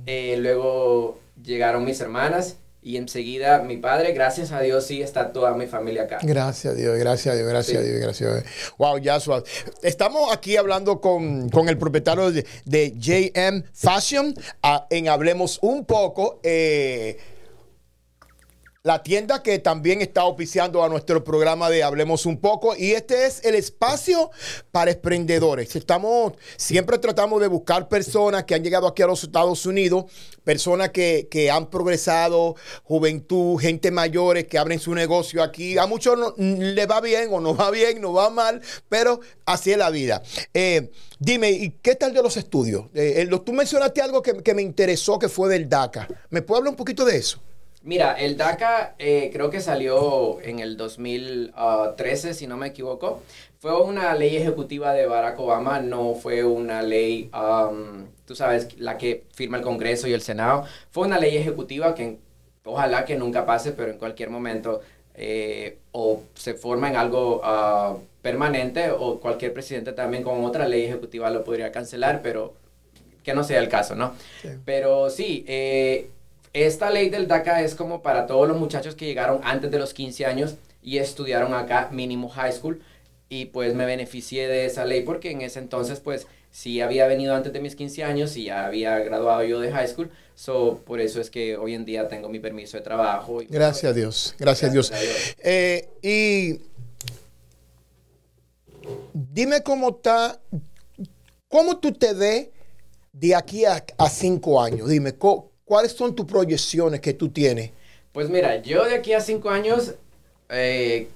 Eh, 0.05 0.35
luego 0.39 1.19
llegaron 1.41 1.85
mis 1.85 1.99
hermanas 2.01 2.57
y 2.81 2.97
enseguida 2.97 3.59
mi 3.63 3.77
padre, 3.77 4.11
gracias 4.11 4.51
a 4.51 4.59
Dios, 4.59 4.85
sí 4.85 5.01
está 5.01 5.31
toda 5.31 5.53
mi 5.53 5.67
familia 5.67 6.03
acá. 6.03 6.19
Gracias 6.21 6.73
a 6.73 6.75
Dios, 6.75 6.97
gracias 6.99 7.33
a 7.33 7.37
Dios, 7.37 7.47
gracias 7.47 7.77
Sí. 7.81 7.81
a 7.81 7.89
Dios, 7.89 8.01
gracias 8.01 8.29
a 8.29 8.33
Dios. 8.33 8.45
Wow, 8.77 8.97
Yasua. 8.97 9.41
Estamos 9.81 10.33
aquí 10.33 10.57
hablando 10.57 10.99
con, 10.99 11.47
con 11.49 11.69
el 11.69 11.77
propietario 11.77 12.29
de, 12.31 12.45
de 12.65 12.91
JM 12.97 13.63
Fashion 13.73 14.33
ah, 14.61 14.85
en 14.89 15.07
Hablemos 15.07 15.59
un 15.61 15.85
poco. 15.85 16.41
eh, 16.43 17.17
la 18.85 19.01
tienda 19.01 19.41
que 19.41 19.59
también 19.59 20.01
está 20.01 20.25
oficiando 20.25 20.83
a 20.83 20.89
nuestro 20.89 21.23
programa 21.23 21.69
de 21.69 21.83
Hablemos 21.83 22.25
un 22.25 22.37
poco 22.37 22.75
y 22.75 22.91
este 22.91 23.25
es 23.25 23.45
el 23.45 23.55
espacio 23.55 24.29
para 24.73 24.91
emprendedores. 24.91 25.73
Estamos, 25.77 26.33
siempre 26.57 26.97
tratamos 26.97 27.39
de 27.39 27.47
buscar 27.47 27.87
personas 27.87 28.43
que 28.43 28.55
han 28.55 28.61
llegado 28.61 28.85
aquí 28.85 29.01
a 29.01 29.07
los 29.07 29.23
Estados 29.23 29.65
Unidos, 29.65 30.11
personas 30.43 30.89
que, 30.89 31.29
que 31.31 31.49
han 31.49 31.69
progresado, 31.69 32.57
juventud, 32.83 33.57
gente 33.57 33.89
mayores 33.89 34.47
que 34.47 34.57
abren 34.57 34.79
su 34.79 34.93
negocio 34.93 35.41
aquí. 35.41 35.77
A 35.77 35.87
muchos 35.87 36.19
no- 36.19 36.33
le 36.37 36.85
va 36.85 36.99
bien 36.99 37.29
o 37.31 37.39
no 37.39 37.55
va 37.55 37.71
bien, 37.71 38.01
no 38.01 38.11
va 38.11 38.29
mal, 38.29 38.61
pero 38.89 39.21
así 39.45 39.71
es 39.71 39.77
la 39.77 39.91
vida. 39.91 40.21
Eh, 40.53 40.91
dime, 41.19 41.51
¿y 41.51 41.69
qué 41.81 41.95
tal 41.95 42.13
de 42.13 42.21
los 42.21 42.35
estudios? 42.35 42.87
Eh, 42.95 43.29
tú 43.45 43.53
mencionaste 43.53 44.01
algo 44.01 44.21
que, 44.21 44.43
que 44.43 44.53
me 44.53 44.61
interesó 44.61 45.17
que 45.17 45.29
fue 45.29 45.47
del 45.47 45.69
DACA. 45.69 46.05
¿Me 46.31 46.41
puede 46.41 46.57
hablar 46.59 46.71
un 46.71 46.77
poquito 46.77 47.05
de 47.05 47.15
eso? 47.15 47.39
Mira, 47.83 48.13
el 48.13 48.37
DACA 48.37 48.95
eh, 48.97 49.29
creo 49.33 49.49
que 49.49 49.59
salió 49.59 50.39
en 50.41 50.59
el 50.59 50.77
2013, 50.77 52.33
si 52.33 52.47
no 52.47 52.55
me 52.55 52.67
equivoco. 52.67 53.21
Fue 53.59 53.81
una 53.81 54.15
ley 54.15 54.37
ejecutiva 54.37 54.93
de 54.93 55.05
Barack 55.05 55.37
Obama, 55.39 55.81
no 55.81 56.15
fue 56.15 56.45
una 56.45 56.81
ley, 56.81 57.29
um, 57.33 58.05
tú 58.25 58.35
sabes, 58.35 58.79
la 58.79 58.97
que 58.97 59.25
firma 59.33 59.57
el 59.57 59.63
Congreso 59.63 60.07
y 60.07 60.13
el 60.13 60.21
Senado. 60.21 60.65
Fue 60.91 61.05
una 61.05 61.19
ley 61.19 61.35
ejecutiva 61.35 61.93
que 61.93 62.19
ojalá 62.63 63.03
que 63.03 63.17
nunca 63.17 63.45
pase, 63.45 63.73
pero 63.73 63.91
en 63.91 63.97
cualquier 63.97 64.29
momento 64.29 64.79
eh, 65.15 65.77
o 65.91 66.23
se 66.35 66.53
forma 66.53 66.89
en 66.89 66.95
algo 66.95 67.41
ah, 67.43 67.97
permanente 68.21 68.91
o 68.91 69.19
cualquier 69.19 69.53
presidente 69.53 69.91
también 69.91 70.23
con 70.23 70.43
otra 70.45 70.67
ley 70.67 70.85
ejecutiva 70.85 71.29
lo 71.29 71.43
podría 71.43 71.71
cancelar, 71.71 72.21
pero 72.21 72.53
que 73.23 73.33
no 73.33 73.43
sea 73.43 73.59
el 73.59 73.69
caso, 73.69 73.95
¿no? 73.95 74.13
Sí. 74.41 74.49
Pero 74.65 75.09
sí, 75.09 75.45
eh, 75.47 76.09
esta 76.53 76.89
ley 76.91 77.09
del 77.09 77.27
DACA 77.27 77.61
es 77.63 77.75
como 77.75 78.01
para 78.01 78.27
todos 78.27 78.47
los 78.47 78.57
muchachos 78.57 78.95
que 78.95 79.05
llegaron 79.05 79.41
antes 79.43 79.71
de 79.71 79.79
los 79.79 79.93
15 79.93 80.25
años 80.25 80.55
y 80.81 80.97
estudiaron 80.99 81.53
acá 81.53 81.89
mínimo 81.91 82.29
high 82.29 82.51
school 82.53 82.81
y 83.29 83.45
pues 83.45 83.73
me 83.73 83.85
beneficié 83.85 84.47
de 84.47 84.65
esa 84.65 84.85
ley 84.85 85.01
porque 85.01 85.31
en 85.31 85.41
ese 85.41 85.59
entonces 85.59 85.99
pues 85.99 86.27
sí 86.51 86.81
había 86.81 87.07
venido 87.07 87.33
antes 87.33 87.51
de 87.53 87.59
mis 87.59 87.75
15 87.75 88.03
años 88.03 88.37
y 88.37 88.45
ya 88.45 88.65
había 88.67 88.99
graduado 88.99 89.43
yo 89.43 89.59
de 89.59 89.71
high 89.71 89.87
school, 89.87 90.11
so 90.35 90.79
por 90.85 90.99
eso 90.99 91.19
es 91.19 91.31
que 91.31 91.57
hoy 91.57 91.73
en 91.73 91.85
día 91.85 92.07
tengo 92.07 92.29
mi 92.29 92.39
permiso 92.39 92.77
de 92.77 92.83
trabajo. 92.83 93.41
Y, 93.41 93.45
Gracias 93.47 93.91
a 93.91 93.93
Dios, 93.93 94.35
gracias, 94.37 94.69
a 94.69 94.73
Dios. 94.73 94.91
A 94.91 94.99
Dios. 94.99 95.35
Eh, 95.39 95.89
y 96.03 96.59
dime 99.13 99.63
cómo 99.63 99.89
está, 99.89 100.39
cómo 101.47 101.79
tú 101.79 101.91
te 101.91 102.13
ves 102.13 102.49
de 103.11 103.33
aquí 103.33 103.65
a, 103.65 103.83
a 103.97 104.09
cinco 104.09 104.61
años. 104.61 104.87
Dime, 104.89 105.13
co- 105.13 105.51
¿cuáles 105.73 105.93
son 105.93 106.13
tus 106.13 106.27
proyecciones 106.27 106.99
que 106.99 107.15
tú 107.15 107.29
tienes? 107.29 107.71
Pues 108.11 108.29
mira, 108.29 108.61
yo 108.61 108.85
de 108.85 108.93
aquí 108.93 109.13
a 109.13 109.19
5 109.19 109.49
años, 109.49 109.95
eh, 110.49 111.07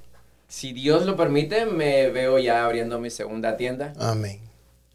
si 0.48 0.74
Dios 0.74 1.06
lo 1.06 1.16
permite, 1.16 1.68
me 1.68 2.10
veo 2.10 2.40
ya 2.40 2.66
abriendo 2.66 2.98
mi 2.98 3.12
segunda 3.12 3.56
tienda. 3.56 3.94
Amén. 4.00 4.47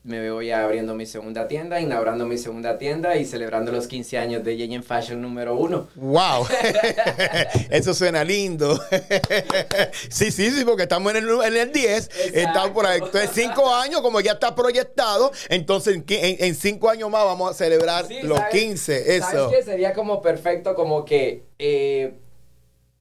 Me 0.04 0.18
veo 0.18 0.42
ya 0.42 0.64
abriendo 0.64 0.94
mi 0.94 1.06
segunda 1.06 1.46
tienda, 1.46 1.80
inaugurando 1.80 2.26
mi 2.26 2.36
segunda 2.36 2.76
tienda 2.76 3.16
y 3.16 3.24
celebrando 3.24 3.70
los 3.70 3.86
15 3.86 4.18
años 4.18 4.44
de 4.44 4.56
J&M 4.56 4.82
Fashion 4.82 5.22
número 5.22 5.56
uno. 5.56 5.88
Wow, 5.94 6.44
eso 7.70 7.94
suena 7.94 8.24
lindo. 8.24 8.80
sí, 10.10 10.32
sí, 10.32 10.50
sí, 10.50 10.64
porque 10.64 10.84
estamos 10.84 11.14
en 11.14 11.18
el, 11.18 11.28
en 11.44 11.56
el 11.56 11.72
10, 11.72 12.10
estamos 12.34 12.70
por 12.70 12.86
ahí. 12.86 13.00
Entonces, 13.00 13.30
cinco 13.32 13.72
años, 13.72 14.00
como 14.00 14.20
ya 14.20 14.32
está 14.32 14.54
proyectado, 14.54 15.30
entonces 15.48 16.02
en, 16.08 16.54
cinco 16.56 16.90
años 16.90 17.08
más 17.08 17.24
vamos 17.24 17.52
a 17.52 17.54
celebrar 17.54 18.06
Sí, 18.06 18.22
los 18.22 18.38
¿sabes? 18.38 18.52
15. 18.60 19.16
Eso. 19.16 19.26
¿Sabes 19.30 19.56
qué? 19.56 19.62
Sería 19.62 19.92
como 19.92 20.20
perfecto 20.20 20.74
como 20.74 21.04
que 21.04 21.44
eh, 21.60 22.14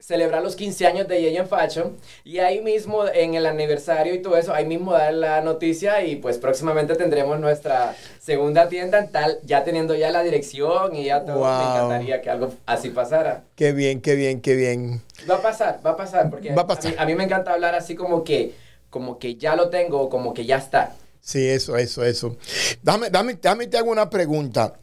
celebrar 0.01 0.41
los 0.41 0.55
15 0.55 0.87
años 0.87 1.07
de 1.07 1.21
J&M 1.21 1.47
Fashion 1.47 1.95
y 2.23 2.39
ahí 2.39 2.59
mismo 2.59 3.07
en 3.07 3.35
el 3.35 3.45
aniversario 3.45 4.13
y 4.15 4.21
todo 4.21 4.35
eso, 4.35 4.53
ahí 4.53 4.65
mismo 4.65 4.93
dar 4.93 5.13
la 5.13 5.41
noticia 5.41 6.03
y 6.03 6.15
pues 6.15 6.37
próximamente 6.39 6.95
tendremos 6.95 7.39
nuestra 7.39 7.95
segunda 8.19 8.67
tienda 8.67 8.97
en 8.99 9.11
tal, 9.11 9.39
ya 9.43 9.63
teniendo 9.63 9.93
ya 9.95 10.09
la 10.11 10.23
dirección 10.23 10.95
y 10.95 11.05
ya 11.05 11.23
todo. 11.23 11.37
Wow. 11.37 11.45
Me 11.45 11.63
encantaría 11.63 12.21
que 12.21 12.29
algo 12.31 12.51
así 12.65 12.89
pasara. 12.89 13.43
Qué 13.55 13.71
bien, 13.73 14.01
qué 14.01 14.15
bien, 14.15 14.41
qué 14.41 14.55
bien. 14.55 15.01
Va 15.29 15.35
a 15.35 15.41
pasar, 15.41 15.79
va 15.85 15.91
a 15.91 15.95
pasar, 15.97 16.29
porque 16.29 16.51
Va 16.51 16.63
a 16.63 16.67
pasar. 16.67 16.91
mí, 16.91 16.95
a 16.97 17.05
mí 17.05 17.15
me 17.15 17.23
encanta 17.23 17.53
hablar 17.53 17.75
así 17.75 17.95
como 17.95 18.23
que, 18.23 18.53
como 18.89 19.19
que 19.19 19.35
ya 19.35 19.55
lo 19.55 19.69
tengo, 19.69 20.09
como 20.09 20.33
que 20.33 20.45
ya 20.45 20.57
está. 20.57 20.95
Sí, 21.21 21.47
eso, 21.47 21.77
eso, 21.77 22.03
eso. 22.03 22.35
Dame, 22.81 23.11
dame, 23.11 23.37
dame, 23.39 23.67
te 23.67 23.77
hago 23.77 23.91
una 23.91 24.09
pregunta. 24.09 24.73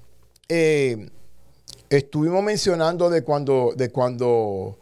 Eh, 0.49 1.09
estuvimos 1.91 2.43
mencionando 2.43 3.11
de 3.11 3.23
cuando, 3.23 3.73
de 3.77 3.91
cuando, 3.91 4.79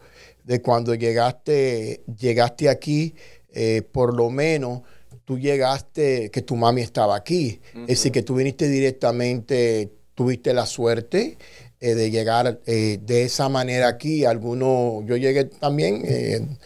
de 0.47 0.61
cuando 0.61 0.95
llegaste, 0.95 2.01
llegaste 2.17 2.69
aquí, 2.69 3.13
eh, 3.51 3.81
por 3.91 4.15
lo 4.15 4.29
menos 4.29 4.81
tú 5.25 5.37
llegaste, 5.37 6.31
que 6.31 6.41
tu 6.41 6.55
mami 6.55 6.81
estaba 6.81 7.17
aquí. 7.17 7.59
Es 7.81 7.87
decir, 7.99 8.13
que 8.13 8.23
tú 8.23 8.35
viniste 8.35 8.69
directamente, 8.69 9.91
tuviste 10.15 10.53
la 10.53 10.65
suerte 10.65 11.37
eh, 11.81 11.95
de 11.95 12.09
llegar 12.09 12.61
eh, 12.65 12.97
de 13.01 13.23
esa 13.23 13.49
manera 13.49 13.89
aquí. 13.89 14.23
Algunos, 14.23 15.05
yo 15.05 15.17
llegué 15.17 15.43
también 15.45 16.01
en- 16.07 16.57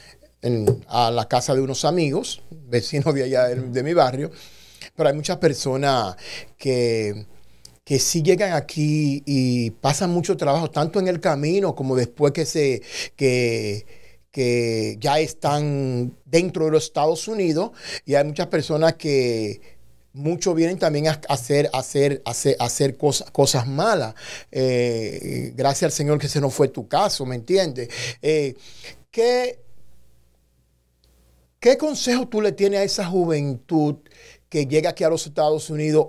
a 0.87 1.09
la 1.11 1.27
casa 1.27 1.55
de 1.55 1.61
unos 1.61 1.83
amigos, 1.83 2.43
vecinos 2.51 3.13
de 3.15 3.23
allá 3.23 3.47
de, 3.47 3.55
de 3.55 3.83
mi 3.83 3.93
barrio, 3.95 4.29
pero 4.95 5.09
hay 5.09 5.15
muchas 5.15 5.37
personas 5.37 6.15
que, 6.57 7.25
que 7.83 7.99
sí 7.99 8.21
llegan 8.21 8.53
aquí 8.53 9.23
y 9.25 9.71
pasan 9.71 10.11
mucho 10.11 10.37
trabajo, 10.37 10.69
tanto 10.69 10.99
en 10.99 11.07
el 11.07 11.19
camino 11.19 11.75
como 11.75 11.95
después 11.95 12.31
que 12.31 12.45
se 12.45 12.81
que, 13.15 13.85
que 14.31 14.97
ya 14.99 15.19
están 15.19 16.15
dentro 16.25 16.65
de 16.65 16.71
los 16.71 16.85
Estados 16.85 17.27
Unidos. 17.27 17.71
Y 18.05 18.15
hay 18.15 18.23
muchas 18.23 18.47
personas 18.47 18.95
que 18.95 19.61
muchos 20.13 20.55
vienen 20.55 20.77
también 20.77 21.07
a 21.07 21.21
hacer, 21.29 21.69
hacer, 21.73 22.21
hacer, 22.25 22.55
hacer 22.59 22.97
cosas, 22.97 23.31
cosas 23.31 23.67
malas. 23.67 24.13
Eh, 24.51 25.53
gracias 25.55 25.83
al 25.83 25.91
Señor 25.91 26.19
que 26.19 26.27
ese 26.27 26.41
no 26.41 26.49
fue 26.49 26.67
tu 26.67 26.87
caso, 26.87 27.25
¿me 27.25 27.35
entiendes? 27.35 27.89
Eh, 28.21 28.55
¿qué, 29.09 29.59
¿Qué 31.59 31.77
consejo 31.77 32.27
tú 32.27 32.41
le 32.41 32.51
tienes 32.51 32.79
a 32.79 32.83
esa 32.83 33.05
juventud 33.05 33.97
que 34.49 34.65
llega 34.65 34.91
aquí 34.91 35.03
a 35.03 35.09
los 35.09 35.25
Estados 35.25 35.69
Unidos 35.69 36.07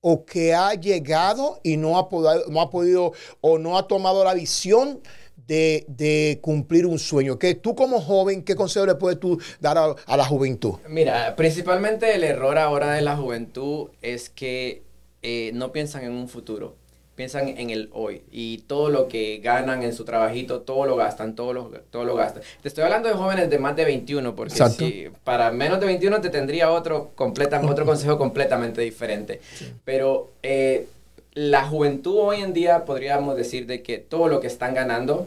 o 0.00 0.24
que 0.24 0.54
ha 0.54 0.74
llegado 0.74 1.60
y 1.62 1.76
no 1.76 1.98
ha, 1.98 2.08
podido, 2.08 2.48
no 2.48 2.60
ha 2.60 2.70
podido 2.70 3.12
o 3.40 3.58
no 3.58 3.76
ha 3.76 3.86
tomado 3.86 4.24
la 4.24 4.34
visión 4.34 5.00
de, 5.46 6.38
cumplir 6.42 6.86
un 6.86 6.98
sueño? 6.98 7.38
que 7.38 7.54
tú 7.54 7.74
como 7.74 8.00
joven, 8.00 8.44
qué 8.44 8.54
consejo 8.54 8.86
le 8.86 8.94
puedes 8.94 9.18
tú 9.18 9.40
dar 9.60 9.76
a, 9.78 9.96
a, 10.06 10.16
la 10.16 10.24
juventud? 10.24 10.74
Mira, 10.88 11.34
principalmente 11.34 12.14
el 12.14 12.22
error 12.22 12.56
ahora 12.56 12.92
de 12.92 13.02
la 13.02 13.16
juventud 13.16 13.88
es 14.00 14.30
que 14.30 14.82
eh, 15.22 15.50
no 15.54 15.72
piensan 15.72 16.04
en 16.04 16.12
un 16.12 16.28
futuro 16.28 16.76
piensan 17.20 17.48
en 17.48 17.68
el 17.68 17.90
hoy 17.92 18.22
y 18.32 18.62
todo 18.66 18.88
lo 18.88 19.06
que 19.06 19.40
ganan 19.44 19.82
en 19.82 19.92
su 19.92 20.06
trabajito, 20.06 20.62
todo 20.62 20.86
lo 20.86 20.96
gastan, 20.96 21.34
todo 21.34 21.52
lo, 21.52 21.64
todo 21.90 22.04
lo 22.04 22.16
gastan. 22.16 22.42
Te 22.62 22.68
estoy 22.68 22.82
hablando 22.82 23.10
de 23.10 23.14
jóvenes 23.14 23.50
de 23.50 23.58
más 23.58 23.76
de 23.76 23.84
21, 23.84 24.34
porque 24.34 24.54
si 24.70 25.08
para 25.22 25.50
menos 25.50 25.80
de 25.80 25.84
21 25.84 26.22
te 26.22 26.30
tendría 26.30 26.70
otro, 26.70 27.10
completa, 27.14 27.60
otro 27.62 27.84
consejo 27.84 28.16
completamente 28.16 28.80
diferente. 28.80 29.42
Pero 29.84 30.30
eh, 30.42 30.86
la 31.34 31.68
juventud 31.68 32.16
hoy 32.16 32.40
en 32.40 32.54
día 32.54 32.86
podríamos 32.86 33.36
decir 33.36 33.66
de 33.66 33.82
que 33.82 33.98
todo 33.98 34.28
lo 34.28 34.40
que 34.40 34.46
están 34.46 34.72
ganando, 34.72 35.26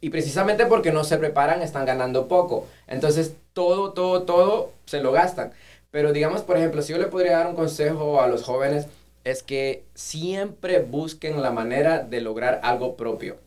y 0.00 0.10
precisamente 0.10 0.66
porque 0.66 0.92
no 0.92 1.02
se 1.02 1.18
preparan, 1.18 1.62
están 1.62 1.84
ganando 1.84 2.28
poco. 2.28 2.68
Entonces, 2.86 3.32
todo, 3.54 3.90
todo, 3.90 4.22
todo 4.22 4.70
se 4.86 5.00
lo 5.00 5.10
gastan. 5.10 5.50
Pero 5.90 6.12
digamos, 6.12 6.42
por 6.42 6.58
ejemplo, 6.58 6.80
si 6.80 6.92
yo 6.92 6.98
le 6.98 7.06
podría 7.06 7.38
dar 7.38 7.48
un 7.48 7.56
consejo 7.56 8.22
a 8.22 8.28
los 8.28 8.44
jóvenes, 8.44 8.86
es 9.24 9.42
que 9.42 9.84
siempre 9.94 10.80
busquen 10.80 11.42
la 11.42 11.50
manera 11.50 12.00
de 12.00 12.20
lograr 12.20 12.60
algo 12.62 12.96
propio, 12.96 13.38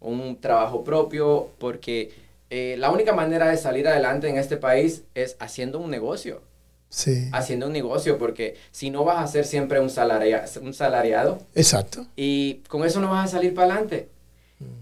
un 0.00 0.40
trabajo 0.40 0.84
propio, 0.84 1.50
porque 1.58 2.12
eh, 2.50 2.76
la 2.78 2.90
única 2.90 3.12
manera 3.12 3.48
de 3.48 3.56
salir 3.56 3.88
adelante 3.88 4.28
en 4.28 4.36
este 4.36 4.56
país 4.56 5.04
es 5.14 5.36
haciendo 5.38 5.78
un 5.78 5.90
negocio. 5.90 6.42
Sí. 6.88 7.30
Haciendo 7.32 7.66
un 7.68 7.72
negocio, 7.72 8.18
porque 8.18 8.56
si 8.70 8.90
no 8.90 9.04
vas 9.04 9.24
a 9.24 9.26
ser 9.26 9.46
siempre 9.46 9.80
un, 9.80 9.86
un 9.86 10.74
salariado. 10.74 11.38
Exacto. 11.54 12.06
Y 12.16 12.56
con 12.68 12.84
eso 12.84 13.00
no 13.00 13.10
vas 13.10 13.28
a 13.30 13.36
salir 13.36 13.54
para 13.54 13.72
adelante. 13.72 14.08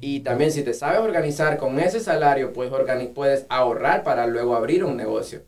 Y 0.00 0.20
también 0.20 0.52
si 0.52 0.62
te 0.62 0.74
sabes 0.74 1.00
organizar 1.00 1.56
con 1.56 1.78
ese 1.78 2.00
salario, 2.00 2.52
puedes, 2.52 2.72
puedes 3.14 3.46
ahorrar 3.48 4.02
para 4.02 4.26
luego 4.26 4.56
abrir 4.56 4.84
un 4.84 4.96
negocio. 4.96 5.42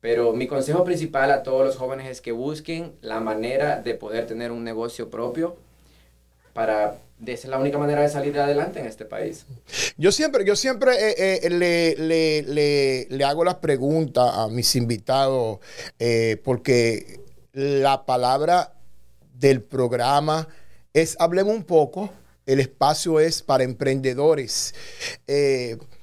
Pero 0.00 0.32
mi 0.32 0.46
consejo 0.46 0.84
principal 0.84 1.30
a 1.30 1.42
todos 1.42 1.66
los 1.66 1.76
jóvenes 1.76 2.08
es 2.08 2.20
que 2.20 2.32
busquen 2.32 2.92
la 3.00 3.20
manera 3.20 3.80
de 3.82 3.94
poder 3.94 4.26
tener 4.26 4.52
un 4.52 4.62
negocio 4.64 5.10
propio 5.10 5.56
para 6.52 6.98
es 7.26 7.44
la 7.46 7.58
única 7.58 7.78
manera 7.78 8.02
de 8.02 8.08
salir 8.08 8.38
adelante 8.38 8.80
en 8.80 8.86
este 8.86 9.04
país. 9.04 9.44
Yo 9.96 10.12
siempre, 10.12 10.44
yo 10.44 10.54
siempre 10.56 10.92
eh, 10.92 11.40
eh, 11.44 11.50
le, 11.50 11.96
le, 11.96 12.42
le, 12.42 13.06
le, 13.10 13.24
hago 13.24 13.44
las 13.44 13.56
preguntas 13.56 14.30
a 14.34 14.48
mis 14.48 14.76
invitados 14.76 15.58
eh, 15.98 16.40
porque 16.44 17.20
la 17.52 18.06
palabra 18.06 18.74
del 19.34 19.62
programa 19.62 20.48
es 20.92 21.16
hablemos 21.18 21.54
un 21.54 21.64
poco. 21.64 22.10
El 22.46 22.60
espacio 22.60 23.20
es 23.20 23.42
para 23.42 23.64
emprendedores. 23.64 24.74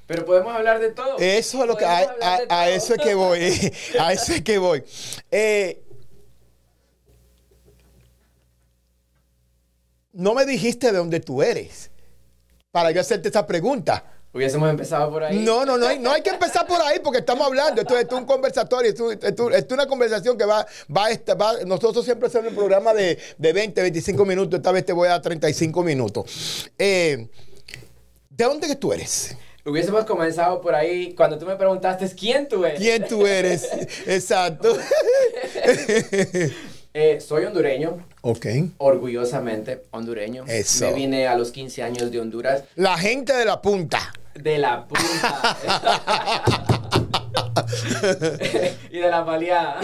Pero 0.08 0.26
podemos 0.26 0.54
hablar 0.54 0.80
de 0.80 0.92
todo. 0.92 1.18
Eso 1.18 1.62
es 1.62 1.68
lo 1.68 1.76
que 1.76 1.86
a, 1.86 2.16
a, 2.50 2.70
eso 2.70 2.94
es 2.94 3.02
que 3.02 3.16
voy. 3.16 3.40
a 4.00 4.14
eso 4.14 4.34
es 4.34 4.42
que 4.42 4.58
voy. 4.58 4.84
Eh, 5.32 5.84
no 10.14 10.34
me 10.34 10.46
dijiste 10.46 10.92
de 10.92 10.98
dónde 10.98 11.20
tú 11.20 11.42
eres 11.42 11.92
para 12.72 12.92
yo 12.92 13.02
hacerte 13.02 13.30
esta 13.30 13.48
pregunta. 13.48 14.04
Hubiésemos 14.36 14.70
empezado 14.70 15.10
por 15.10 15.24
ahí. 15.24 15.40
No, 15.40 15.66
no, 15.66 15.78
no 15.78 15.88
hay, 15.88 15.98
no 15.98 16.12
hay 16.12 16.22
que 16.22 16.30
empezar 16.30 16.68
por 16.68 16.82
ahí 16.82 17.00
porque 17.02 17.20
estamos 17.20 17.48
hablando. 17.48 17.82
Esto, 17.82 17.98
es 17.98 18.12
un 18.12 18.26
conversatorio, 18.26 18.92
esto, 18.92 19.50
es 19.50 19.66
una 19.72 19.88
conversación 19.88 20.38
que 20.38 20.44
va, 20.44 20.68
va, 20.96 21.08
va, 21.40 21.54
nosotros 21.66 22.04
siempre 22.04 22.28
hacemos 22.28 22.50
un 22.50 22.56
programa 22.56 22.94
de, 22.94 23.18
de, 23.38 23.54
20, 23.54 23.82
25 23.82 24.26
minutos. 24.26 24.58
Esta 24.58 24.74
vez 24.74 24.86
te 24.86 24.92
voy 24.92 25.08
a 25.08 25.12
dar 25.12 25.22
35 25.22 25.82
minutos. 25.84 26.70
Eh, 26.78 27.30
¿De 28.30 28.44
dónde 28.44 28.68
que 28.68 28.76
tú 28.76 28.92
eres? 28.92 29.38
Hubiésemos 29.68 30.06
comenzado 30.06 30.62
por 30.62 30.76
ahí 30.76 31.16
cuando 31.16 31.40
tú 31.40 31.48
me 31.48 31.56
preguntaste 31.56 32.08
quién 32.16 32.48
tú 32.48 32.64
eres. 32.66 32.80
¿Quién 32.80 33.08
tú 33.08 33.26
eres? 33.26 33.68
Exacto. 34.06 34.78
eh, 36.94 37.20
soy 37.20 37.46
hondureño. 37.46 38.06
Ok. 38.22 38.46
Orgullosamente 38.78 39.86
hondureño. 39.90 40.44
Eso. 40.48 40.86
Me 40.86 40.94
vine 40.94 41.28
a 41.28 41.36
los 41.36 41.50
15 41.52 41.82
años 41.82 42.12
de 42.12 42.20
Honduras. 42.20 42.66
La 42.76 42.96
gente 42.96 43.34
de 43.34 43.44
la 43.44 43.60
punta. 43.60 44.14
De 44.36 44.60
la 44.60 44.86
punta. 44.86 45.58
y 48.92 49.00
de 49.00 49.10
la 49.10 49.22
baleada. 49.22 49.80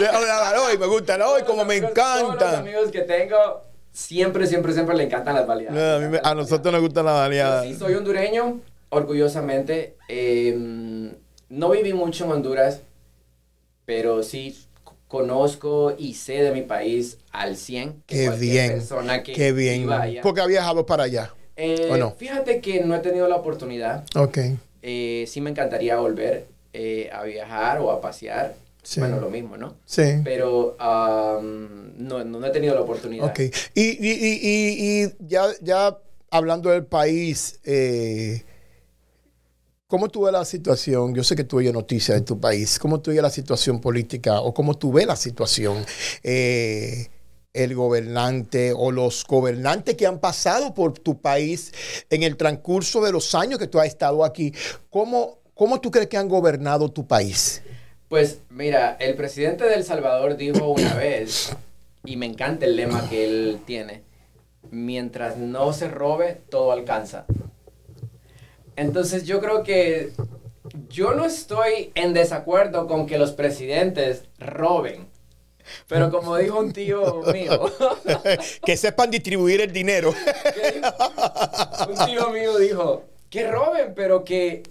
Hoy 0.62 0.78
me 0.78 0.86
gusta, 0.86 1.28
hoy 1.28 1.42
como 1.42 1.64
me 1.64 1.78
encanta. 1.78 2.38
Todos 2.38 2.40
los 2.40 2.54
amigos 2.60 2.92
que 2.92 3.00
tengo 3.00 3.64
siempre, 3.90 4.46
siempre, 4.46 4.74
siempre 4.74 4.94
le 4.94 5.02
encantan 5.02 5.34
las 5.34 5.44
baleadas. 5.44 6.22
a, 6.24 6.30
a, 6.30 6.34
nosotros 6.36 6.72
nos 6.72 6.82
gustan 6.82 7.04
las 7.04 7.14
baleadas. 7.14 7.64
Sí, 7.66 7.74
soy 7.74 7.94
hondureño 7.94 8.60
orgullosamente, 8.92 9.96
em, 10.08 11.12
no 11.48 11.70
viví 11.70 11.94
mucho 11.94 12.26
en 12.26 12.32
Honduras, 12.32 12.82
pero 13.86 14.22
sí 14.22 14.56
conozco 15.08 15.94
y 15.98 16.14
sé 16.14 16.42
de 16.42 16.52
mi 16.52 16.60
país 16.60 17.18
al 17.30 17.56
100. 17.56 18.02
Qué 18.06 18.28
bien. 18.30 18.72
Persona 18.72 19.22
que 19.22 19.32
qué 19.32 19.52
bien. 19.52 19.88
Porque 20.22 20.42
ha 20.42 20.46
viajado 20.46 20.84
para 20.84 21.04
allá. 21.04 21.34
Eh, 21.56 21.90
Fíjate 22.18 22.60
que 22.60 22.80
no 22.84 22.94
he 22.94 22.98
tenido 22.98 23.28
la 23.28 23.36
oportunidad. 23.36 24.04
Ok. 24.14 24.38
Eh, 24.82 25.24
sí 25.26 25.40
me 25.40 25.50
encantaría 25.50 25.96
volver 25.96 26.46
eh, 26.74 27.08
a 27.12 27.22
viajar 27.24 27.80
o 27.80 27.90
a 27.90 28.00
pasear. 28.00 28.54
Bueno, 28.96 29.20
lo 29.20 29.30
mismo, 29.30 29.56
¿no? 29.56 29.74
Sí. 29.86 30.02
Pero 30.24 30.76
no, 30.78 32.24
no, 32.24 32.46
he 32.46 32.50
tenido 32.50 32.74
la 32.74 32.80
oportunidad. 32.82 33.26
Ok. 33.26 33.40
Y, 33.74 33.82
y, 33.82 34.10
y, 34.10 35.02
y 35.04 35.12
ya, 35.20 35.46
ya 35.62 35.96
hablando 36.30 36.70
del 36.70 36.84
país, 36.84 37.60
eh, 37.64 38.42
¿Cómo 39.92 40.08
tú 40.08 40.22
ves 40.22 40.32
la 40.32 40.46
situación? 40.46 41.14
Yo 41.14 41.22
sé 41.22 41.36
que 41.36 41.44
tú 41.44 41.58
oyes 41.58 41.74
noticias 41.74 42.18
de 42.18 42.24
tu 42.24 42.40
país. 42.40 42.78
¿Cómo 42.78 43.02
tú 43.02 43.10
ves 43.10 43.20
la 43.20 43.28
situación 43.28 43.78
política 43.78 44.40
o 44.40 44.54
cómo 44.54 44.78
tú 44.78 44.90
ves 44.90 45.06
la 45.06 45.16
situación? 45.16 45.84
Eh, 46.22 47.08
el 47.52 47.74
gobernante 47.74 48.72
o 48.74 48.90
los 48.90 49.22
gobernantes 49.26 49.94
que 49.94 50.06
han 50.06 50.18
pasado 50.18 50.72
por 50.72 50.98
tu 50.98 51.20
país 51.20 51.74
en 52.08 52.22
el 52.22 52.38
transcurso 52.38 53.02
de 53.02 53.12
los 53.12 53.34
años 53.34 53.58
que 53.58 53.66
tú 53.66 53.78
has 53.80 53.86
estado 53.86 54.24
aquí, 54.24 54.54
¿cómo, 54.88 55.40
cómo 55.52 55.78
tú 55.78 55.90
crees 55.90 56.08
que 56.08 56.16
han 56.16 56.30
gobernado 56.30 56.88
tu 56.88 57.06
país? 57.06 57.60
Pues 58.08 58.38
mira, 58.48 58.96
el 58.98 59.14
presidente 59.14 59.64
de 59.64 59.74
El 59.74 59.84
Salvador 59.84 60.38
dijo 60.38 60.70
una 60.70 60.94
vez, 60.96 61.54
y 62.06 62.16
me 62.16 62.24
encanta 62.24 62.64
el 62.64 62.76
lema 62.76 63.10
que 63.10 63.26
él 63.26 63.60
tiene, 63.66 64.00
mientras 64.70 65.36
no 65.36 65.74
se 65.74 65.88
robe, 65.88 66.40
todo 66.48 66.72
alcanza. 66.72 67.26
Entonces 68.76 69.24
yo 69.24 69.40
creo 69.40 69.62
que 69.62 70.12
yo 70.88 71.14
no 71.14 71.24
estoy 71.24 71.90
en 71.94 72.14
desacuerdo 72.14 72.86
con 72.86 73.06
que 73.06 73.18
los 73.18 73.32
presidentes 73.32 74.24
roben. 74.38 75.10
Pero 75.88 76.10
como 76.10 76.36
dijo 76.36 76.58
un 76.58 76.72
tío 76.72 77.22
mío, 77.32 77.62
que 78.64 78.76
sepan 78.76 79.10
distribuir 79.10 79.60
el 79.60 79.72
dinero. 79.72 80.10
un 81.88 82.06
tío 82.06 82.30
mío 82.30 82.58
dijo, 82.58 83.04
que 83.30 83.48
roben, 83.50 83.94
pero 83.94 84.24
que, 84.24 84.64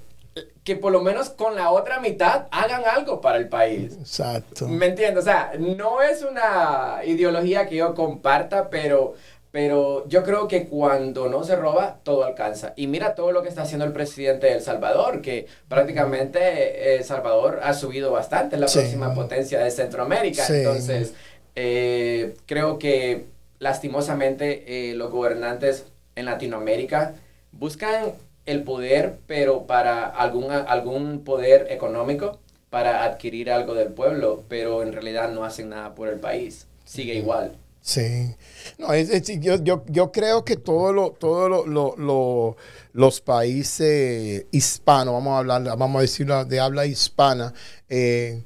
que 0.63 0.75
por 0.75 0.91
lo 0.91 1.01
menos 1.01 1.29
con 1.29 1.55
la 1.55 1.71
otra 1.71 1.99
mitad 1.99 2.47
hagan 2.51 2.83
algo 2.85 3.21
para 3.21 3.37
el 3.37 3.47
país. 3.47 3.93
Exacto. 3.99 4.67
¿Me 4.67 4.87
entiendes? 4.87 5.23
O 5.23 5.25
sea, 5.25 5.53
no 5.57 6.01
es 6.01 6.23
una 6.23 7.01
ideología 7.05 7.67
que 7.67 7.77
yo 7.77 7.95
comparta, 7.95 8.69
pero 8.69 9.15
pero 9.51 10.07
yo 10.07 10.23
creo 10.23 10.47
que 10.47 10.67
cuando 10.67 11.27
no 11.27 11.43
se 11.43 11.57
roba, 11.57 11.99
todo 12.03 12.23
alcanza. 12.23 12.73
Y 12.77 12.87
mira 12.87 13.15
todo 13.15 13.33
lo 13.33 13.43
que 13.43 13.49
está 13.49 13.63
haciendo 13.63 13.85
el 13.85 13.91
presidente 13.91 14.47
de 14.47 14.53
El 14.53 14.61
Salvador, 14.61 15.21
que 15.21 15.47
prácticamente 15.67 16.39
eh, 16.39 16.95
El 16.95 17.03
Salvador 17.03 17.59
ha 17.61 17.73
subido 17.73 18.11
bastante, 18.11 18.55
es 18.55 18.61
la 18.61 18.67
próxima 18.67 19.13
potencia 19.13 19.59
de 19.59 19.69
Centroamérica. 19.69 20.47
Entonces, 20.47 21.13
eh, 21.55 22.33
creo 22.45 22.79
que 22.79 23.25
lastimosamente 23.59 24.89
eh, 24.91 24.95
los 24.95 25.11
gobernantes 25.11 25.85
en 26.15 26.25
Latinoamérica 26.25 27.15
buscan 27.51 28.13
el 28.45 28.63
poder, 28.63 29.17
pero 29.27 29.67
para 29.67 30.05
algún, 30.05 30.49
algún 30.49 31.25
poder 31.25 31.67
económico, 31.69 32.39
para 32.69 33.03
adquirir 33.03 33.51
algo 33.51 33.73
del 33.73 33.89
pueblo, 33.89 34.45
pero 34.47 34.81
en 34.81 34.93
realidad 34.93 35.29
no 35.29 35.43
hacen 35.43 35.69
nada 35.69 35.93
por 35.93 36.07
el 36.07 36.21
país. 36.21 36.67
Sigue 36.85 37.15
igual. 37.15 37.57
Sí. 37.81 38.35
No, 38.77 38.95
yo, 38.95 39.83
yo, 39.87 40.11
creo 40.11 40.45
que 40.45 40.55
todos 40.55 41.17
todo 41.17 41.49
lo, 41.49 42.55
los 42.93 43.21
países 43.21 44.45
hispanos, 44.51 45.15
vamos 45.15 45.33
a 45.33 45.37
hablar, 45.39 45.63
vamos 45.77 45.97
a 45.97 46.01
decir 46.01 46.27
de 46.27 46.59
habla 46.59 46.85
hispana, 46.85 47.53
eh, 47.89 48.43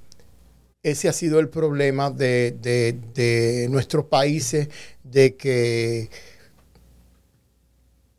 ese 0.83 1.09
ha 1.09 1.13
sido 1.13 1.39
el 1.39 1.49
problema 1.49 2.11
de, 2.11 2.55
de, 2.61 3.67
nuestros 3.69 4.05
países, 4.05 4.69
de 5.03 5.35
que 5.35 6.09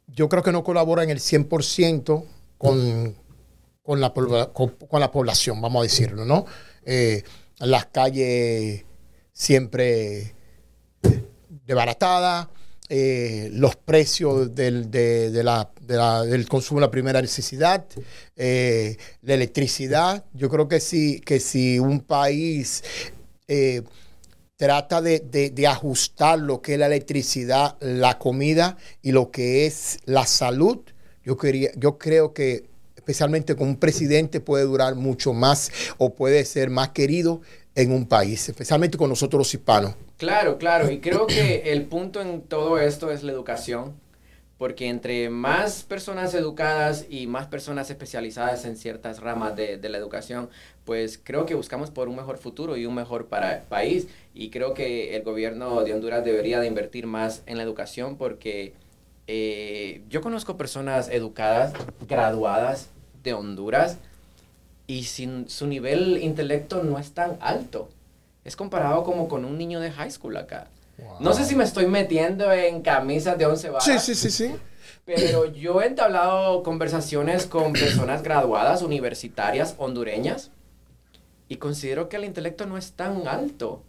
yo 0.08 0.28
creo 0.28 0.42
que 0.42 0.52
no 0.52 0.64
colaboran 0.64 1.08
el 1.08 1.20
100% 1.20 2.24
con, 2.58 3.16
con, 3.82 4.00
la, 4.00 4.12
con, 4.12 5.00
la 5.00 5.10
población, 5.10 5.62
vamos 5.62 5.80
a 5.80 5.82
decirlo, 5.84 6.24
¿no? 6.24 6.44
Eh, 6.84 7.22
las 7.58 7.86
calles 7.86 8.84
siempre 9.32 10.34
desbaratada, 11.66 12.48
eh, 12.88 13.48
los 13.52 13.74
precios 13.76 14.54
del, 14.54 14.90
del 14.90 16.48
consumo 16.48 16.80
de 16.80 16.86
la 16.86 16.90
primera 16.90 17.20
necesidad, 17.20 17.84
eh, 18.36 18.96
la 19.22 19.34
electricidad. 19.34 20.24
Yo 20.32 20.48
creo 20.48 20.68
que 20.68 20.78
si, 20.80 21.20
que 21.20 21.40
si 21.40 21.78
un 21.80 22.00
país 22.00 22.84
eh, 23.48 23.82
trata 24.56 25.02
de, 25.02 25.18
de- 25.20 25.50
de 25.50 25.66
ajustar 25.66 26.38
lo 26.38 26.62
que 26.62 26.74
es 26.74 26.78
la 26.78 26.86
electricidad, 26.86 27.76
la 27.80 28.18
comida 28.18 28.76
y 29.02 29.12
lo 29.12 29.30
que 29.32 29.66
es 29.66 29.98
la 30.04 30.24
salud, 30.24 30.78
yo, 31.24 31.36
quería, 31.36 31.70
yo 31.76 31.98
creo 31.98 32.32
que 32.32 32.64
especialmente 32.94 33.56
con 33.56 33.68
un 33.68 33.76
presidente 33.76 34.40
puede 34.40 34.64
durar 34.64 34.94
mucho 34.94 35.32
más 35.32 35.70
o 35.98 36.14
puede 36.14 36.44
ser 36.44 36.70
más 36.70 36.90
querido 36.90 37.40
en 37.74 37.90
un 37.92 38.06
país, 38.06 38.48
especialmente 38.48 38.96
con 38.96 39.10
nosotros 39.10 39.38
los 39.40 39.52
hispanos. 39.54 39.94
Claro, 40.16 40.56
claro, 40.56 40.90
y 40.90 41.00
creo 41.00 41.26
que 41.26 41.72
el 41.72 41.84
punto 41.84 42.22
en 42.22 42.40
todo 42.40 42.78
esto 42.78 43.10
es 43.10 43.22
la 43.22 43.32
educación, 43.32 43.94
porque 44.56 44.88
entre 44.88 45.28
más 45.28 45.82
personas 45.82 46.32
educadas 46.32 47.04
y 47.10 47.26
más 47.26 47.48
personas 47.48 47.90
especializadas 47.90 48.64
en 48.64 48.78
ciertas 48.78 49.20
ramas 49.20 49.54
de, 49.56 49.78
la 49.90 49.98
educación, 49.98 50.48
pues 50.86 51.20
creo 51.22 51.44
que 51.44 51.54
buscamos 51.54 51.90
por 51.90 52.08
un 52.08 52.16
mejor 52.16 52.38
futuro 52.38 52.78
y 52.78 52.86
un 52.86 52.94
mejor 52.94 53.26
para 53.26 53.64
país, 53.68 54.08
y 54.32 54.48
creo 54.48 54.72
que 54.72 55.14
el 55.16 55.22
gobierno 55.22 55.82
de 55.82 55.92
Honduras 55.92 56.24
debería 56.24 56.60
de 56.60 56.66
invertir 56.66 57.06
más 57.06 57.42
en 57.44 57.58
la 57.58 57.62
educación 57.62 58.16
porque 58.16 58.72
eh, 59.26 60.00
yo 60.08 60.22
conozco 60.22 60.56
personas 60.56 61.10
educadas, 61.10 61.74
graduadas 62.08 62.88
de 63.22 63.34
Honduras, 63.34 63.98
y 64.86 65.04
sin, 65.04 65.50
su 65.50 65.66
nivel 65.66 66.22
intelecto 66.22 66.82
no 66.82 66.98
es 66.98 67.12
tan 67.12 67.36
alto. 67.40 67.90
Es 68.46 68.54
comparado 68.56 69.02
como 69.02 69.28
con 69.28 69.44
un 69.44 69.58
niño 69.58 69.80
de 69.80 69.90
high 69.90 70.10
school 70.10 70.36
acá. 70.36 70.68
No 71.20 71.32
sé 71.34 71.44
si 71.44 71.54
me 71.56 71.64
estoy 71.64 71.86
metiendo 71.86 72.50
en 72.52 72.80
camisas 72.80 73.36
de 73.36 73.44
once 73.46 73.68
varas. 73.70 73.84
Sí, 73.84 73.98
sí, 73.98 74.14
sí, 74.14 74.30
sí. 74.30 74.54
Pero 75.04 75.44
yo 75.46 75.82
he 75.82 75.86
entablado 75.86 76.62
conversaciones 76.62 77.46
con 77.46 77.72
personas 77.76 78.22
graduadas, 78.22 78.82
universitarias, 78.82 79.74
hondureñas, 79.78 80.50
y 81.48 81.56
considero 81.56 82.08
que 82.08 82.16
el 82.16 82.24
intelecto 82.24 82.66
no 82.66 82.78
es 82.78 82.92
tan 82.92 83.26
alto. 83.28 83.82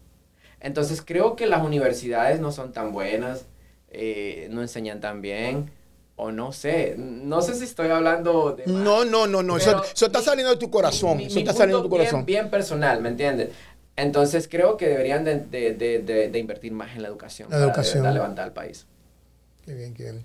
Entonces 0.60 1.02
creo 1.06 1.36
que 1.36 1.46
las 1.46 1.64
universidades 1.64 2.40
no 2.40 2.52
son 2.52 2.72
tan 2.74 2.92
buenas, 2.92 3.46
eh, 3.90 4.48
no 4.52 4.62
enseñan 4.62 5.00
tan 5.00 5.22
bien, 5.22 5.72
o 6.16 6.32
no 6.32 6.52
sé, 6.52 6.96
no 6.98 7.42
sé 7.42 7.54
si 7.54 7.64
estoy 7.64 7.90
hablando 7.90 8.54
de... 8.54 8.64
No, 8.66 9.06
no, 9.06 9.28
no, 9.28 9.44
no. 9.44 9.56
Eso, 9.58 9.84
eso 9.84 10.06
está 10.08 10.22
saliendo 10.22 10.52
de 10.52 10.58
tu 10.60 10.70
corazón. 10.72 11.18
mi- 11.18 11.26
eso 11.28 11.36
mi 11.36 11.42
está 11.42 11.54
saliendo 11.54 11.78
de 11.78 11.84
tu 11.84 11.90
punto 11.90 11.98
corazón. 12.04 12.26
Bien, 12.26 12.42
bien 12.44 12.52
personal, 12.52 13.02
¿me 13.02 13.10
entiendes? 13.10 13.50
Entonces 13.98 14.48
creo 14.48 14.78
que 14.78 14.88
deberían 14.88 15.24
de, 15.26 15.40
de- 15.40 15.74
de- 15.74 16.00
de- 16.00 16.30
de 16.30 16.40
invertir 16.40 16.72
más 16.72 16.96
en 16.96 17.02
la 17.02 17.10
educación. 17.10 17.50
La 17.50 17.58
para 17.58 17.66
educación. 17.66 18.14
levantar 18.14 18.46
al 18.46 18.54
país. 18.54 18.86
Qué 19.66 19.74
bien, 19.74 19.94
qué 19.94 20.04
bien. 20.04 20.24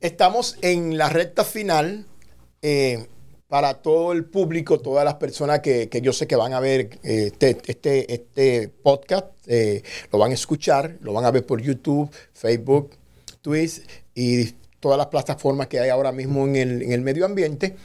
Estamos 0.00 0.56
en 0.62 0.96
la 0.98 1.08
recta 1.08 1.44
final. 1.44 2.06
eh, 2.62 3.06
para 3.46 3.74
todo 3.74 4.12
el 4.12 4.24
público, 4.24 4.80
todas 4.80 5.04
las 5.04 5.14
personas 5.14 5.60
que, 5.60 5.88
que 5.88 6.00
yo 6.00 6.12
sé 6.12 6.26
que 6.26 6.34
van 6.34 6.54
a 6.54 6.60
ver 6.60 6.98
eh, 7.04 7.26
este, 7.30 7.56
este, 7.66 8.12
este 8.12 8.68
podcast, 8.68 9.26
eh, 9.46 9.82
lo 10.10 10.18
van 10.18 10.32
a 10.32 10.34
escuchar, 10.34 10.96
lo 11.02 11.12
van 11.12 11.24
a 11.24 11.30
ver 11.30 11.44
por 11.46 11.60
YouTube, 11.60 12.10
Facebook, 12.32 12.90
Twitch 13.42 13.82
y 14.14 14.46
todas 14.80 14.98
las 14.98 15.06
plataformas 15.08 15.68
que 15.68 15.78
hay 15.78 15.90
ahora 15.90 16.10
mismo 16.10 16.44
en 16.48 16.56
el, 16.56 16.82
en 16.82 16.92
el 16.92 17.00
medio 17.02 17.26
ambiente. 17.26 17.76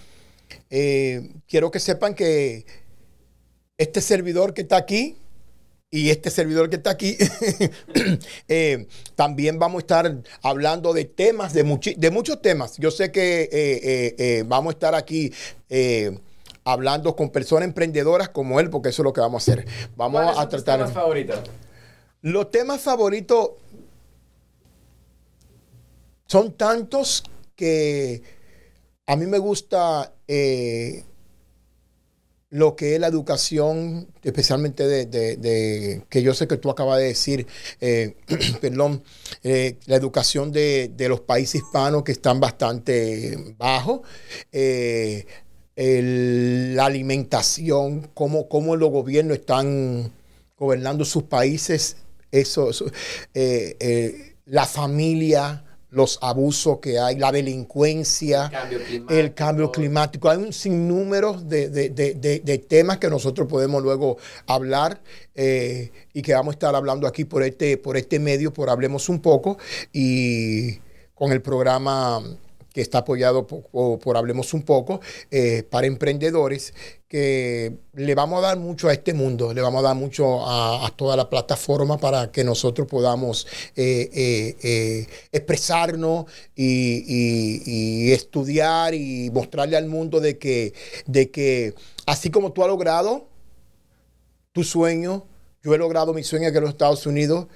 Eh, 0.69 1.34
quiero 1.47 1.71
que 1.71 1.79
sepan 1.79 2.13
que 2.13 2.65
este 3.77 4.01
servidor 4.01 4.53
que 4.53 4.62
está 4.62 4.77
aquí 4.77 5.17
y 5.91 6.10
este 6.12 6.29
servidor 6.29 6.69
que 6.69 6.75
está 6.75 6.91
aquí, 6.91 7.17
eh, 8.47 8.88
también 9.15 9.58
vamos 9.58 9.77
a 9.79 9.82
estar 9.82 10.17
hablando 10.43 10.93
de 10.93 11.05
temas, 11.05 11.53
de, 11.53 11.65
muchi- 11.65 11.95
de 11.95 12.12
muchos 12.12 12.41
temas. 12.41 12.77
Yo 12.77 12.91
sé 12.91 13.12
que 13.12 13.49
eh, 13.51 14.43
vamos 14.45 14.71
a 14.71 14.73
estar 14.75 14.93
aquí 14.95 15.34
hablando 16.63 17.15
con 17.15 17.32
personas 17.32 17.67
emprendedoras 17.67 18.29
como 18.29 18.60
él, 18.60 18.69
porque 18.69 18.89
eso 18.89 19.01
es 19.01 19.05
lo 19.05 19.13
que 19.13 19.21
vamos 19.21 19.47
a 19.47 19.51
hacer. 19.51 19.65
Vamos 19.95 20.21
¿Cuáles 20.21 20.38
a 20.38 20.41
son 20.41 20.49
tus 20.51 20.63
tratar... 20.63 20.79
temas 20.79 20.93
favoritos? 20.93 21.39
Los 22.21 22.51
temas 22.51 22.82
favoritos 22.82 23.51
son 26.27 26.53
tantos 26.53 27.23
que 27.55 28.21
a 29.09 29.15
mí 29.15 29.25
me 29.25 29.39
gusta 29.39 30.13
eh, 30.27 31.03
lo 32.51 32.75
que 32.75 32.93
es 32.93 33.01
la 33.01 33.07
educación, 33.07 34.07
especialmente 34.21 34.87
de, 34.87 36.03
que 36.07 36.21
yo 36.21 36.35
sé 36.35 36.47
que 36.47 36.57
tú 36.57 36.69
acabas 36.69 36.99
de 36.99 37.05
decir, 37.05 37.47
eh, 37.81 38.17
perdón, 38.61 39.01
eh, 39.41 39.77
la 39.87 39.95
educación 39.95 40.51
de, 40.51 40.93
los 41.09 41.21
países 41.21 41.63
hispanos 41.63 42.03
que 42.03 42.11
están 42.11 42.39
bastante 42.39 43.55
bajos. 43.57 44.01
la 45.75 46.85
alimentación, 46.85 48.11
cómo, 48.13 48.47
cómo 48.47 48.75
los 48.75 48.91
gobiernos 48.91 49.39
están 49.39 50.11
gobernando 50.55 51.03
sus 51.03 51.23
países, 51.23 51.97
eso, 52.31 52.69
la 54.45 54.67
familia, 54.67 55.63
los 55.91 56.19
abusos 56.21 56.80
que 56.80 56.99
hay, 56.99 57.17
la 57.17 57.32
delincuencia, 57.32 58.49
Cambio 58.52 58.80
climático. 58.80 59.13
el 59.19 59.34
cambio 59.34 59.71
climático. 59.71 60.30
Hay 60.30 60.38
un 60.38 60.54
sinnúmero 60.54 61.34
de, 61.34 61.69
de- 61.69 61.89
de- 61.89 62.13
de- 62.13 62.39
de 62.41 62.58
temas 62.60 62.97
que 62.99 63.10
nosotros 63.10 63.47
podemos 63.47 63.82
luego 63.82 64.17
hablar 64.45 65.02
eh, 65.36 65.91
y 66.13 66.21
que 66.21 66.34
vamos 66.34 66.52
a 66.54 66.56
estar 66.56 66.75
hablando 66.75 67.08
aquí 67.08 67.25
por 67.25 67.41
este, 67.43 67.78
por 67.78 67.97
este 67.97 68.19
medio, 68.19 68.54
por 68.54 68.69
Hablemos 68.69 69.10
un 69.10 69.19
poco 69.19 69.58
y 69.91 70.75
con 71.15 71.32
el 71.32 71.41
programa 71.41 72.21
que 72.73 72.82
está 72.82 72.99
apoyado 72.99 73.47
por, 73.47 74.17
Hablemos 74.17 74.53
un 74.53 74.63
poco 74.63 75.01
eh, 75.32 75.63
para 75.63 75.88
emprendedores 75.88 76.73
que 77.08 77.77
le 77.93 78.13
vamos 78.13 78.39
a 78.39 78.47
dar 78.49 78.60
mucho 78.60 78.88
a 78.88 78.93
este 78.93 79.13
mundo, 79.13 79.53
le 79.53 79.62
vamos 79.62 79.79
a 79.79 79.88
dar 79.88 79.95
mucho 79.95 80.45
a, 80.45 80.86
a 80.86 80.89
toda 80.91 81.15
la 81.15 81.29
plataforma 81.29 81.97
para 81.97 82.32
que 82.32 82.43
nosotros 82.43 82.88
podamos 82.88 83.47
eh, 83.75 84.55
eh, 84.62 85.08
expresarnos 85.32 86.25
y, 86.55 88.12
estudiar 88.12 88.93
y 88.93 89.32
mostrarle 89.32 89.75
al 89.77 89.88
mundo 89.88 90.19
de 90.19 90.38
que, 90.38 90.73
de 91.08 91.32
que 91.32 91.73
así 92.05 92.29
como 92.29 92.51
tú 92.51 92.62
has 92.62 92.67
logrado 92.67 93.27
tu 94.51 94.63
sueño, 94.63 95.25
yo 95.63 95.73
he 95.73 95.77
logrado 95.77 96.13
mi 96.13 96.23
sueño 96.23 96.47
aquí 96.47 96.58
en 96.58 96.63
los 96.63 96.71
Estados 96.71 97.05
Unidos, 97.05 97.47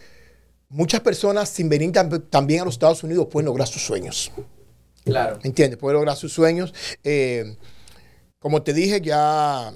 muchas 0.69 1.01
personas 1.01 1.49
sin 1.49 1.69
venir 1.69 1.91
tam- 1.91 2.23
también 2.29 2.61
a 2.61 2.65
los 2.65 2.73
Estados 2.75 3.03
Unidos 3.03 3.27
pueden 3.29 3.45
lograr 3.45 3.67
sus 3.67 3.83
sueños. 3.83 4.31
Claro. 5.05 5.39
¿Entiendes? 5.43 5.77
Puede 5.79 5.93
lograr 5.95 6.15
sus 6.15 6.31
sueños. 6.33 6.73
Eh, 7.03 7.55
como 8.39 8.61
te 8.63 8.73
dije, 8.73 9.01
ya 9.01 9.71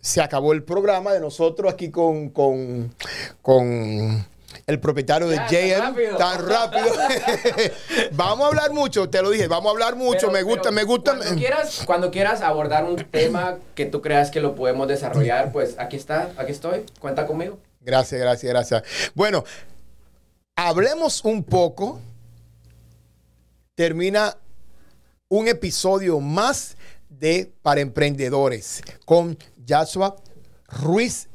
se 0.00 0.20
acabó 0.20 0.52
el 0.52 0.62
programa 0.62 1.12
de 1.12 1.20
nosotros 1.20 1.72
aquí 1.72 1.90
con, 1.90 2.30
con, 2.30 2.94
con 3.42 4.26
el 4.66 4.80
propietario 4.80 5.28
de 5.28 5.36
Ya, 5.36 5.46
tan 5.48 5.50
JM. 5.50 5.80
rápido. 5.80 6.16
Tan 6.16 6.48
rápido. 6.48 6.86
vamos 8.12 8.44
a 8.44 8.48
hablar 8.48 8.72
mucho, 8.72 9.08
te 9.10 9.20
lo 9.22 9.30
dije, 9.30 9.48
vamos 9.48 9.68
a 9.68 9.72
hablar 9.72 9.96
mucho. 9.96 10.28
Pero- 10.28 10.32
me 10.32 10.42
gusta, 10.42 10.70
me 10.70 10.84
gusta. 10.84 11.16
Cuando 11.16 11.36
quieras, 11.36 11.82
cuando 11.84 12.10
quieras 12.10 12.40
abordar 12.40 12.84
un 12.84 12.96
tema 12.96 13.58
que 13.74 13.86
tú 13.86 14.00
creas 14.00 14.30
que 14.30 14.40
lo 14.40 14.54
podemos 14.54 14.86
desarrollar, 14.88 15.52
pues 15.52 15.76
aquí 15.78 15.96
está, 15.96 16.30
aquí 16.36 16.52
estoy, 16.52 16.84
cuenta 17.00 17.26
conmigo. 17.26 17.58
Gracias, 17.80 18.20
gracias, 18.20 18.50
gracias. 18.52 18.82
Bueno, 19.14 19.44
hablemos 20.56 21.24
un 21.24 21.42
poco. 21.44 22.00
Termina 23.76 24.34
un 25.28 25.48
episodio 25.48 26.18
más 26.18 26.78
de 27.10 27.52
Para 27.60 27.82
Emprendedores 27.82 28.80
con 29.04 29.36
Joshua 29.68 30.16
Ruiz, 30.66 31.28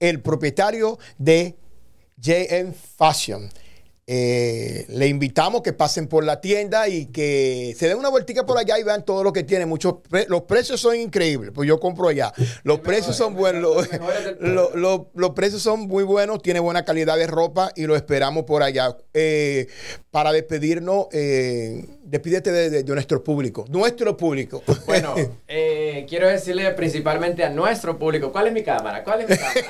el 0.00 0.20
propietario 0.20 0.98
de 1.16 1.56
JM 2.16 2.74
Fashion. 2.74 3.48
Eh, 4.08 4.86
le 4.88 5.08
invitamos 5.08 5.62
que 5.62 5.72
pasen 5.72 6.06
por 6.06 6.22
la 6.22 6.40
tienda 6.40 6.86
y 6.88 7.06
que 7.06 7.74
se 7.76 7.88
den 7.88 7.98
una 7.98 8.08
vueltica 8.08 8.46
por 8.46 8.56
allá 8.56 8.78
y 8.78 8.84
vean 8.84 9.04
todo 9.04 9.24
lo 9.24 9.32
que 9.32 9.42
tiene. 9.42 9.66
Muchos 9.66 9.96
pre- 10.08 10.26
los 10.28 10.42
precios 10.42 10.80
son 10.80 10.94
increíbles, 10.94 11.50
pues 11.52 11.66
yo 11.66 11.80
compro 11.80 12.06
allá. 12.08 12.32
Los 12.62 12.78
precios 12.80 13.16
son 13.16 13.34
buenos. 13.34 13.62
Los, 13.62 13.84
el 13.92 13.98
mejor 14.00 14.14
es 14.16 14.24
del 14.24 14.36
pueblo. 14.36 14.70
lo- 14.74 14.76
lo- 14.76 15.10
los 15.14 15.30
precios 15.30 15.60
son 15.60 15.80
muy 15.80 16.04
buenos, 16.04 16.40
tiene 16.40 16.60
buena 16.60 16.84
calidad 16.84 17.16
de 17.16 17.26
ropa 17.26 17.72
y 17.74 17.86
lo 17.86 17.96
esperamos 17.96 18.44
por 18.44 18.62
allá. 18.62 18.96
Eh, 19.12 19.66
para 20.12 20.30
despedirnos, 20.32 21.06
eh, 21.12 21.84
despídete 22.04 22.52
de, 22.52 22.70
de- 22.70 22.82
de 22.84 22.92
nuestro 22.94 23.24
público. 23.24 23.64
Nuestro 23.68 24.16
público. 24.16 24.62
Bueno, 24.86 25.14
eh, 25.48 26.06
quiero 26.08 26.28
decirle 26.28 26.70
principalmente 26.74 27.42
a 27.44 27.50
nuestro 27.50 27.98
público, 27.98 28.30
¿cuál 28.30 28.46
es 28.46 28.52
mi 28.52 28.62
cámara? 28.62 29.02
¿Cuál 29.02 29.22
es 29.22 29.30
mi 29.30 29.36
cámara? 29.36 29.60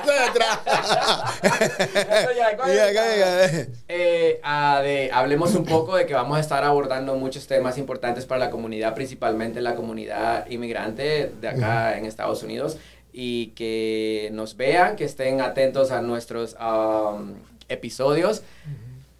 Eh, 4.29 4.39
ah, 4.43 4.81
de- 4.83 5.09
hablemos 5.11 5.55
un 5.55 5.65
poco 5.65 5.95
de 5.95 6.05
que 6.05 6.13
vamos 6.13 6.37
a 6.37 6.41
estar 6.41 6.63
abordando 6.63 7.15
muchos 7.15 7.47
temas 7.47 7.77
importantes 7.77 8.25
para 8.25 8.39
la 8.39 8.49
comunidad, 8.51 8.93
principalmente 8.95 9.61
la 9.61 9.75
comunidad 9.75 10.49
inmigrante 10.49 11.31
de 11.41 11.47
acá 11.47 11.97
en 11.97 12.05
Estados 12.05 12.43
Unidos. 12.43 12.77
y 13.19 13.47
que 13.55 14.29
nos 14.31 14.55
vean, 14.57 14.95
que 14.95 15.03
estén 15.03 15.41
atentos 15.41 15.89
a 15.91 16.01
nuestros 16.03 16.55
um, 16.61 17.33
episodios. 17.67 18.43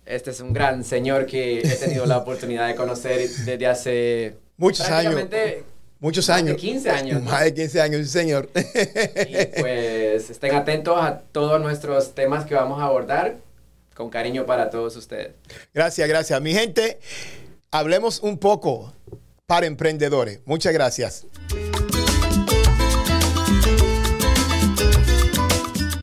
Este 0.05 0.29
es 0.29 0.39
un 0.39 0.53
gran 0.53 0.83
señor 0.83 1.25
que 1.25 1.61
he 1.61 1.75
tenido 1.77 2.05
la 2.05 2.17
oportunidad 2.17 2.67
de 2.67 2.75
conocer 2.75 3.27
desde 3.27 3.65
hace 3.65 4.35
Muchos 4.57 4.87
años. 4.89 5.15
Muchos 5.99 6.29
más 6.29 6.43
de 6.43 6.49
años. 6.51 6.61
15 6.61 6.89
años. 6.91 7.23
Más 7.23 7.43
de 7.43 7.53
15 7.55 7.81
años, 7.81 8.01
sí, 8.05 8.19
señor. 8.19 8.49
Y 8.53 9.59
pues 9.61 10.29
estén 10.29 10.53
atentos 10.53 10.95
a 10.99 11.19
todos 11.31 11.59
nuestros 11.59 12.13
temas 12.13 12.45
que 12.45 12.53
vamos 12.53 12.79
a 12.79 12.85
abordar. 12.85 13.37
Con 13.97 14.11
cariño 14.11 14.45
para 14.45 14.69
todos 14.69 14.95
ustedes. 14.95 15.31
Gracias, 15.73 16.07
gracias. 16.07 16.39
Mi 16.39 16.53
gente, 16.53 16.99
hablemos 17.71 18.19
un 18.19 18.37
poco 18.37 18.93
para 19.47 19.65
emprendedores. 19.65 20.39
Muchas 20.45 20.71
gracias. 20.71 21.25